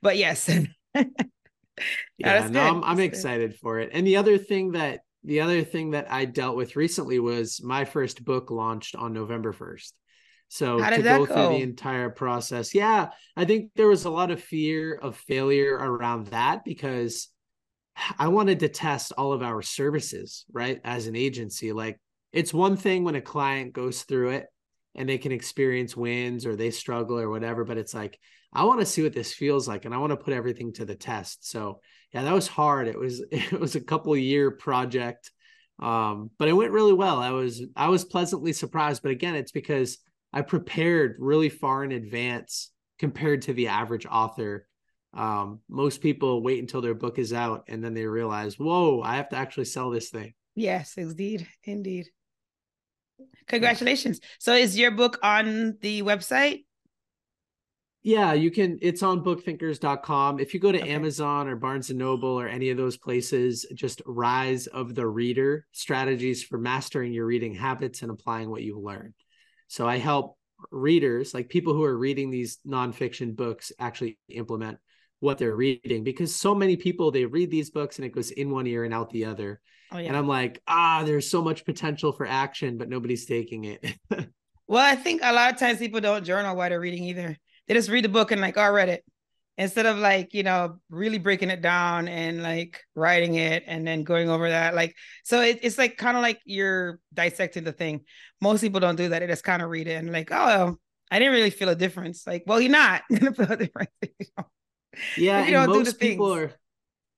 But 0.00 0.16
yes. 0.16 0.50
yeah, 2.18 2.48
no. 2.48 2.60
I'm, 2.60 2.84
I'm 2.84 3.00
excited 3.00 3.56
for 3.56 3.78
it. 3.80 3.90
And 3.92 4.06
the 4.06 4.16
other 4.16 4.38
thing 4.38 4.72
that 4.72 5.00
the 5.24 5.40
other 5.40 5.62
thing 5.62 5.92
that 5.92 6.10
I 6.10 6.24
dealt 6.24 6.56
with 6.56 6.74
recently 6.76 7.18
was 7.20 7.62
my 7.62 7.84
first 7.84 8.24
book 8.24 8.50
launched 8.50 8.96
on 8.96 9.12
November 9.12 9.52
1st. 9.52 9.92
So 10.48 10.78
to 10.78 11.02
that 11.02 11.18
go 11.18 11.26
through 11.26 11.56
the 11.56 11.62
entire 11.62 12.10
process, 12.10 12.74
yeah, 12.74 13.10
I 13.36 13.44
think 13.44 13.70
there 13.74 13.86
was 13.86 14.04
a 14.04 14.10
lot 14.10 14.30
of 14.30 14.42
fear 14.42 14.94
of 14.94 15.16
failure 15.16 15.74
around 15.74 16.26
that 16.26 16.64
because 16.64 17.28
I 18.18 18.28
wanted 18.28 18.60
to 18.60 18.68
test 18.68 19.12
all 19.16 19.32
of 19.32 19.42
our 19.42 19.62
services, 19.62 20.44
right? 20.52 20.80
As 20.84 21.06
an 21.06 21.16
agency, 21.16 21.72
like 21.72 21.98
it's 22.32 22.52
one 22.52 22.76
thing 22.76 23.04
when 23.04 23.14
a 23.14 23.20
client 23.22 23.72
goes 23.72 24.02
through 24.02 24.30
it 24.30 24.46
and 24.94 25.08
they 25.08 25.18
can 25.18 25.32
experience 25.32 25.96
wins 25.96 26.46
or 26.46 26.56
they 26.56 26.70
struggle 26.70 27.18
or 27.18 27.30
whatever, 27.30 27.64
but 27.64 27.78
it's 27.78 27.94
like 27.94 28.18
I 28.52 28.64
want 28.64 28.80
to 28.80 28.86
see 28.86 29.02
what 29.02 29.14
this 29.14 29.32
feels 29.32 29.66
like 29.66 29.84
and 29.84 29.94
I 29.94 29.98
want 29.98 30.10
to 30.10 30.16
put 30.16 30.34
everything 30.34 30.72
to 30.74 30.84
the 30.84 30.94
test. 30.94 31.48
So 31.48 31.80
yeah, 32.12 32.22
that 32.24 32.34
was 32.34 32.48
hard. 32.48 32.88
It 32.88 32.98
was 32.98 33.24
it 33.30 33.58
was 33.58 33.74
a 33.74 33.80
couple 33.80 34.16
year 34.16 34.50
project. 34.50 35.30
Um, 35.80 36.30
but 36.38 36.48
it 36.48 36.52
went 36.52 36.70
really 36.70 36.92
well. 36.92 37.18
I 37.18 37.30
was 37.30 37.62
I 37.74 37.88
was 37.88 38.04
pleasantly 38.04 38.52
surprised. 38.52 39.02
But 39.02 39.12
again, 39.12 39.34
it's 39.34 39.52
because 39.52 39.98
I 40.32 40.42
prepared 40.42 41.16
really 41.18 41.48
far 41.48 41.84
in 41.84 41.92
advance 41.92 42.70
compared 42.98 43.42
to 43.42 43.52
the 43.52 43.68
average 43.68 44.06
author. 44.06 44.66
Um, 45.14 45.60
most 45.68 46.00
people 46.00 46.42
wait 46.42 46.60
until 46.60 46.80
their 46.80 46.94
book 46.94 47.18
is 47.18 47.32
out 47.32 47.64
and 47.68 47.84
then 47.84 47.92
they 47.92 48.06
realize, 48.06 48.58
whoa, 48.58 49.02
I 49.02 49.16
have 49.16 49.28
to 49.30 49.36
actually 49.36 49.66
sell 49.66 49.90
this 49.90 50.08
thing. 50.08 50.32
Yes, 50.54 50.94
indeed. 50.96 51.46
Indeed. 51.64 52.08
Congratulations. 53.46 54.20
So 54.38 54.54
is 54.54 54.78
your 54.78 54.90
book 54.90 55.18
on 55.22 55.76
the 55.80 56.02
website? 56.02 56.64
Yeah, 58.04 58.32
you 58.32 58.50
can. 58.50 58.78
It's 58.82 59.02
on 59.04 59.22
bookthinkers.com. 59.22 60.40
If 60.40 60.54
you 60.54 60.60
go 60.60 60.72
to 60.72 60.80
Okay. 60.80 60.90
Amazon 60.90 61.46
or 61.46 61.54
Barnes 61.54 61.90
and 61.90 61.98
Noble 62.00 62.30
or 62.30 62.48
any 62.48 62.70
of 62.70 62.76
those 62.76 62.96
places, 62.96 63.64
just 63.74 64.02
Rise 64.04 64.66
of 64.66 64.96
the 64.96 65.06
Reader 65.06 65.66
Strategies 65.70 66.42
for 66.42 66.58
Mastering 66.58 67.12
Your 67.12 67.26
Reading 67.26 67.54
Habits 67.54 68.02
and 68.02 68.10
Applying 68.10 68.50
What 68.50 68.62
You've 68.62 68.82
Learned. 68.82 69.14
So 69.68 69.86
I 69.86 69.98
help 69.98 70.36
readers, 70.72 71.32
like 71.32 71.48
people 71.48 71.74
who 71.74 71.84
are 71.84 71.96
reading 71.96 72.30
these 72.30 72.58
nonfiction 72.66 73.36
books, 73.36 73.70
actually 73.78 74.18
implement 74.28 74.78
what 75.20 75.38
they're 75.38 75.54
reading 75.54 76.02
because 76.02 76.34
so 76.34 76.52
many 76.52 76.76
people 76.76 77.12
they 77.12 77.24
read 77.24 77.48
these 77.48 77.70
books 77.70 77.98
and 77.98 78.04
it 78.04 78.12
goes 78.12 78.32
in 78.32 78.50
one 78.50 78.66
ear 78.66 78.82
and 78.82 78.92
out 78.92 79.10
the 79.10 79.26
other. 79.26 79.60
Oh, 79.92 79.98
yeah. 79.98 80.08
And 80.08 80.16
I'm 80.16 80.28
like, 80.28 80.60
ah, 80.66 81.02
there's 81.04 81.30
so 81.30 81.42
much 81.42 81.64
potential 81.64 82.12
for 82.12 82.26
action, 82.26 82.78
but 82.78 82.88
nobody's 82.88 83.26
taking 83.26 83.64
it. 83.64 83.84
well, 84.66 84.84
I 84.84 84.96
think 84.96 85.20
a 85.22 85.32
lot 85.32 85.52
of 85.52 85.58
times 85.58 85.78
people 85.78 86.00
don't 86.00 86.24
journal 86.24 86.56
while 86.56 86.70
they're 86.70 86.80
reading 86.80 87.04
either. 87.04 87.36
They 87.68 87.74
just 87.74 87.90
read 87.90 88.04
the 88.04 88.08
book 88.08 88.32
and 88.32 88.40
like, 88.40 88.56
oh, 88.56 88.62
I 88.62 88.68
read 88.68 88.88
it 88.88 89.04
instead 89.58 89.86
of 89.86 89.98
like 89.98 90.32
you 90.32 90.42
know 90.42 90.78
really 90.88 91.18
breaking 91.18 91.50
it 91.50 91.60
down 91.60 92.08
and 92.08 92.42
like 92.42 92.80
writing 92.94 93.34
it 93.34 93.62
and 93.66 93.86
then 93.86 94.02
going 94.02 94.30
over 94.30 94.48
that 94.48 94.74
like 94.74 94.94
so 95.24 95.40
it, 95.40 95.58
it's 95.62 95.76
like 95.76 95.96
kind 95.96 96.16
of 96.16 96.22
like 96.22 96.40
you're 96.44 96.98
dissecting 97.12 97.64
the 97.64 97.72
thing 97.72 98.00
most 98.40 98.62
people 98.62 98.80
don't 98.80 98.96
do 98.96 99.08
that 99.08 99.18
they 99.18 99.26
just 99.26 99.44
kind 99.44 99.62
of 99.62 99.68
read 99.68 99.86
it 99.86 99.94
and 99.94 100.10
like 100.10 100.30
oh 100.32 100.76
i 101.10 101.18
didn't 101.18 101.34
really 101.34 101.50
feel 101.50 101.68
a 101.68 101.76
difference 101.76 102.26
like 102.26 102.44
well 102.46 102.60
you're 102.60 102.72
not 102.72 103.02
gonna 103.10 103.32
feel 103.32 103.52
a 103.52 103.56
difference 103.56 103.90
yeah 105.16 105.46
you 105.46 105.56
and 105.56 105.70
most 105.70 106.00
people 106.00 106.34
things. 106.34 106.52
are 106.52 106.56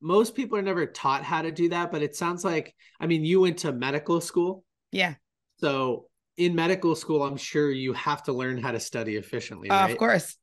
most 0.05 0.35
people 0.35 0.59
are 0.59 0.63
never 0.63 0.87
taught 0.87 1.25
how 1.25 1.43
to 1.43 1.51
do 1.51 1.71
that 1.71 1.91
but 1.91 2.03
it 2.03 2.15
sounds 2.15 2.45
like 2.45 2.75
i 3.01 3.07
mean 3.07 3.25
you 3.25 3.41
went 3.41 3.59
to 3.59 3.73
medical 3.73 4.21
school 4.21 4.63
yeah 4.93 5.15
so 5.59 6.07
in 6.37 6.55
medical 6.55 6.95
school, 6.95 7.23
I'm 7.23 7.37
sure 7.37 7.71
you 7.71 7.93
have 7.93 8.23
to 8.25 8.33
learn 8.33 8.59
how 8.59 8.73
to 8.73 8.81
study 8.81 9.17
efficiently. 9.17 9.71
Uh, 9.71 9.89
Of 9.89 9.97
course. 9.99 10.37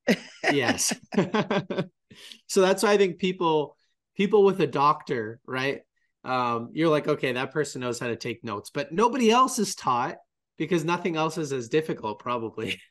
yes. 0.52 0.94
so 2.48 2.62
that's 2.62 2.84
why 2.84 2.92
I 2.92 2.98
think 2.98 3.20
people 3.20 3.78
people 4.16 4.44
with 4.44 4.60
a 4.62 4.68
doctor, 4.68 5.40
right? 5.46 5.82
Um, 6.24 6.70
you're 6.74 6.90
like, 6.90 7.08
okay, 7.08 7.32
that 7.34 7.52
person 7.52 7.82
knows 7.82 8.00
how 8.00 8.08
to 8.08 8.16
take 8.16 8.44
notes, 8.44 8.70
but 8.70 8.92
nobody 8.92 9.32
else 9.32 9.58
is 9.60 9.74
taught 9.76 10.18
because 10.58 10.86
nothing 10.86 11.16
else 11.16 11.38
is 11.38 11.52
as 11.52 11.70
difficult, 11.70 12.20
probably. 12.20 12.80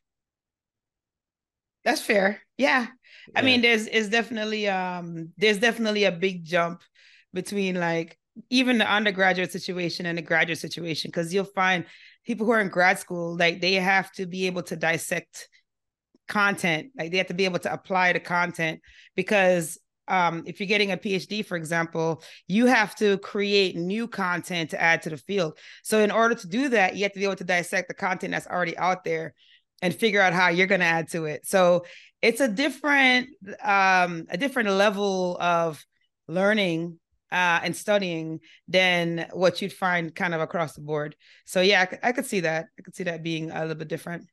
That's 1.85 2.01
fair. 2.01 2.41
Yeah. 2.59 2.87
yeah. 3.29 3.39
I 3.39 3.43
mean, 3.43 3.63
there's 3.63 3.87
is 3.87 4.09
definitely 4.09 4.69
um 4.69 5.33
there's 5.39 5.59
definitely 5.59 6.05
a 6.05 6.13
big 6.13 6.45
jump 6.45 6.83
between 7.33 7.77
like 7.77 8.19
even 8.49 8.79
the 8.79 8.91
undergraduate 8.91 9.53
situation 9.53 10.07
and 10.07 10.17
the 10.19 10.23
graduate 10.23 10.59
situation 10.59 11.09
because 11.09 11.33
you'll 11.33 11.45
find 11.45 11.85
people 12.25 12.47
who 12.47 12.53
are 12.53 12.61
in 12.61 12.69
grad 12.69 12.99
school, 12.99 13.37
like 13.37 13.61
they 13.61 13.75
have 13.75 14.11
to 14.13 14.27
be 14.27 14.47
able 14.47 14.63
to 14.63 14.77
dissect 14.77 15.49
content, 16.29 16.91
like 16.97 17.11
they 17.11 17.19
have 17.19 17.27
to 17.27 17.35
be 17.35 17.45
able 17.45 17.59
to 17.59 17.73
apply 17.73 18.13
the 18.13 18.21
content 18.21 18.81
because 19.17 19.79
um, 20.09 20.43
if 20.47 20.59
you're 20.59 20.67
getting 20.67 20.91
a 20.91 20.97
PhD, 20.97 21.45
for 21.45 21.57
example, 21.57 22.23
you 22.49 22.67
have 22.67 22.97
to 22.97 23.19
create 23.19 23.77
new 23.77 24.09
content 24.09 24.71
to 24.71 24.81
add 24.81 25.03
to 25.03 25.11
the 25.11 25.17
field. 25.17 25.57
So 25.85 26.01
in 26.01 26.11
order 26.11 26.35
to 26.35 26.49
do 26.49 26.69
that, 26.71 26.97
you 26.97 27.05
have 27.05 27.13
to 27.13 27.19
be 27.21 27.25
able 27.25 27.37
to 27.37 27.45
dissect 27.45 27.89
the 27.89 27.95
content 27.95 28.33
that's 28.33 28.49
already 28.49 28.77
out 28.77 29.05
there 29.05 29.35
and 29.83 29.95
figure 29.95 30.21
out 30.21 30.33
how 30.33 30.49
you're 30.49 30.67
going 30.67 30.81
to 30.81 30.87
add 30.87 31.09
to 31.11 31.25
it. 31.25 31.47
So 31.47 31.85
it's 32.23 32.41
a 32.41 32.49
different 32.49 33.29
um, 33.63 34.27
a 34.31 34.37
different 34.37 34.71
level 34.71 35.39
of 35.41 35.85
learning 36.29 36.99
uh, 37.33 37.61
and 37.63 37.75
studying 37.75 38.41
than 38.69 39.27
what 39.33 39.63
you'd 39.63 39.73
find 39.73 40.15
kind 40.15 40.35
of 40.35 40.41
across 40.41 40.75
the 40.75 40.81
board. 40.83 41.17
So 41.45 41.61
yeah, 41.61 41.87
I, 42.03 42.09
I 42.09 42.13
could 42.13 42.27
see 42.27 42.41
that. 42.41 42.67
I 42.79 42.83
could 42.83 42.95
see 42.95 43.05
that 43.05 43.23
being 43.23 43.51
a 43.51 43.61
little 43.61 43.77
bit 43.77 43.89
different. 43.89 44.27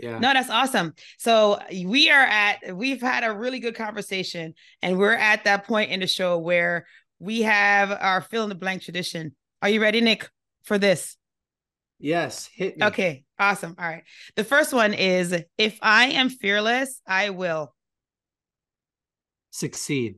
Yeah. 0.00 0.18
No, 0.18 0.32
that's 0.32 0.50
awesome. 0.50 0.94
So 1.18 1.58
we 1.70 2.10
are 2.10 2.22
at 2.22 2.76
we've 2.76 3.00
had 3.00 3.24
a 3.24 3.32
really 3.32 3.60
good 3.60 3.74
conversation 3.74 4.54
and 4.82 4.98
we're 4.98 5.14
at 5.14 5.44
that 5.44 5.66
point 5.66 5.90
in 5.90 6.00
the 6.00 6.06
show 6.06 6.38
where 6.38 6.86
we 7.18 7.42
have 7.42 7.90
our 7.90 8.20
fill 8.20 8.42
in 8.42 8.48
the 8.48 8.54
blank 8.54 8.82
tradition. 8.82 9.34
Are 9.62 9.68
you 9.68 9.80
ready, 9.80 10.00
Nick, 10.00 10.28
for 10.64 10.78
this? 10.78 11.16
Yes, 12.00 12.46
hit 12.46 12.78
me. 12.78 12.86
Okay, 12.86 13.24
awesome. 13.38 13.76
All 13.78 13.86
right. 13.86 14.04
The 14.34 14.44
first 14.44 14.72
one 14.72 14.94
is 14.94 15.36
if 15.58 15.78
I 15.82 16.06
am 16.06 16.30
fearless, 16.30 17.00
I 17.06 17.30
will 17.30 17.74
succeed. 19.50 20.16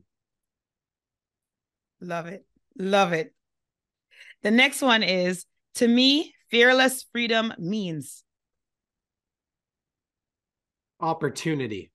Love 1.99 2.27
it. 2.27 2.45
Love 2.77 3.11
it. 3.11 3.33
The 4.43 4.51
next 4.51 4.81
one 4.81 5.03
is 5.03 5.45
to 5.75 5.87
me, 5.87 6.33
fearless 6.49 7.05
freedom 7.11 7.53
means 7.57 8.23
opportunity. 10.99 11.91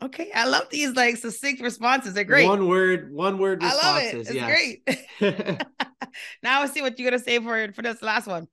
Okay, 0.00 0.30
I 0.32 0.46
love 0.46 0.68
these 0.70 0.94
like 0.94 1.16
succinct 1.16 1.60
responses. 1.60 2.14
They're 2.14 2.22
great. 2.22 2.46
One 2.46 2.68
word, 2.68 3.12
one 3.12 3.38
word 3.38 3.62
responses. 3.62 3.84
I 3.84 3.92
love 3.92 4.02
it. 4.02 4.16
It's 4.20 4.32
yes. 4.32 5.16
great. 5.20 5.62
now 6.42 6.62
I 6.62 6.66
see 6.66 6.82
what 6.82 6.98
you're 6.98 7.10
gonna 7.10 7.22
say 7.22 7.40
for 7.40 7.72
for 7.72 7.82
this 7.82 8.00
last 8.00 8.28
one. 8.28 8.46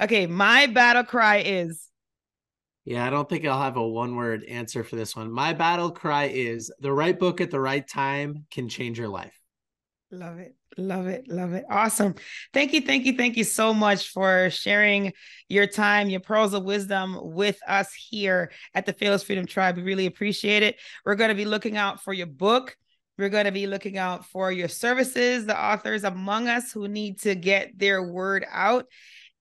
Okay, 0.00 0.26
my 0.26 0.66
battle 0.66 1.04
cry 1.04 1.38
is. 1.38 1.88
Yeah, 2.84 3.06
I 3.06 3.10
don't 3.10 3.28
think 3.28 3.46
I'll 3.46 3.62
have 3.62 3.76
a 3.76 3.86
one 3.86 4.16
word 4.16 4.44
answer 4.44 4.84
for 4.84 4.96
this 4.96 5.16
one. 5.16 5.30
My 5.30 5.54
battle 5.54 5.92
cry 5.92 6.24
is 6.24 6.70
the 6.80 6.92
right 6.92 7.18
book 7.18 7.40
at 7.40 7.50
the 7.50 7.60
right 7.60 7.86
time 7.86 8.44
can 8.50 8.68
change 8.68 8.98
your 8.98 9.08
life. 9.08 9.38
Love 10.12 10.40
it. 10.40 10.54
Love 10.76 11.06
it. 11.06 11.26
Love 11.26 11.54
it. 11.54 11.64
Awesome. 11.70 12.14
Thank 12.52 12.74
you. 12.74 12.82
Thank 12.82 13.06
you. 13.06 13.16
Thank 13.16 13.38
you 13.38 13.44
so 13.44 13.72
much 13.72 14.10
for 14.10 14.50
sharing 14.50 15.14
your 15.48 15.66
time, 15.66 16.10
your 16.10 16.20
pearls 16.20 16.52
of 16.52 16.64
wisdom 16.64 17.18
with 17.18 17.58
us 17.66 17.94
here 17.94 18.52
at 18.74 18.84
the 18.84 18.92
Fearless 18.92 19.22
Freedom 19.22 19.46
Tribe. 19.46 19.76
We 19.76 19.82
really 19.82 20.04
appreciate 20.04 20.62
it. 20.62 20.76
We're 21.06 21.14
going 21.14 21.30
to 21.30 21.34
be 21.34 21.46
looking 21.46 21.78
out 21.78 22.02
for 22.02 22.12
your 22.12 22.26
book. 22.26 22.76
We're 23.16 23.30
going 23.30 23.46
to 23.46 23.52
be 23.52 23.66
looking 23.66 23.96
out 23.96 24.26
for 24.26 24.52
your 24.52 24.68
services, 24.68 25.46
the 25.46 25.58
authors 25.58 26.04
among 26.04 26.46
us 26.46 26.72
who 26.72 26.88
need 26.88 27.20
to 27.20 27.34
get 27.34 27.78
their 27.78 28.02
word 28.02 28.44
out. 28.50 28.86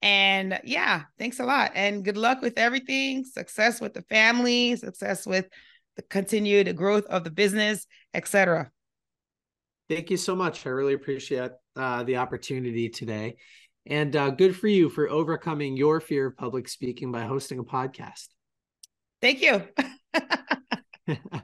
And 0.02 0.58
yeah, 0.64 1.04
thanks 1.20 1.42
a 1.42 1.46
lot. 1.46 1.72
And 1.76 2.06
good 2.06 2.18
luck 2.18 2.42
with 2.42 2.58
everything. 2.58 3.26
Success 3.26 3.82
with 3.82 3.94
the 3.94 4.04
family, 4.04 4.78
success 4.78 5.28
with 5.28 5.50
the 5.98 6.02
continued 6.02 6.74
growth 6.78 7.06
of 7.08 7.26
the 7.26 7.32
business, 7.32 7.86
etc. 8.14 8.72
Thank 9.92 10.10
you 10.10 10.16
so 10.16 10.38
much. 10.38 10.66
I 10.66 10.70
really 10.70 10.94
appreciate 10.94 11.52
uh, 11.76 12.04
the 12.04 12.16
opportunity 12.16 12.88
today. 12.88 13.36
And 13.86 14.16
uh, 14.16 14.30
good 14.30 14.56
for 14.56 14.70
you 14.70 14.90
for 14.90 15.10
overcoming 15.10 15.76
your 15.76 16.00
fear 16.00 16.28
of 16.28 16.38
public 16.38 16.70
speaking 16.70 17.12
by 17.12 17.24
hosting 17.24 17.60
a 17.60 17.64
podcast. 17.66 18.30
Thank 19.22 19.42
you. 19.42 19.68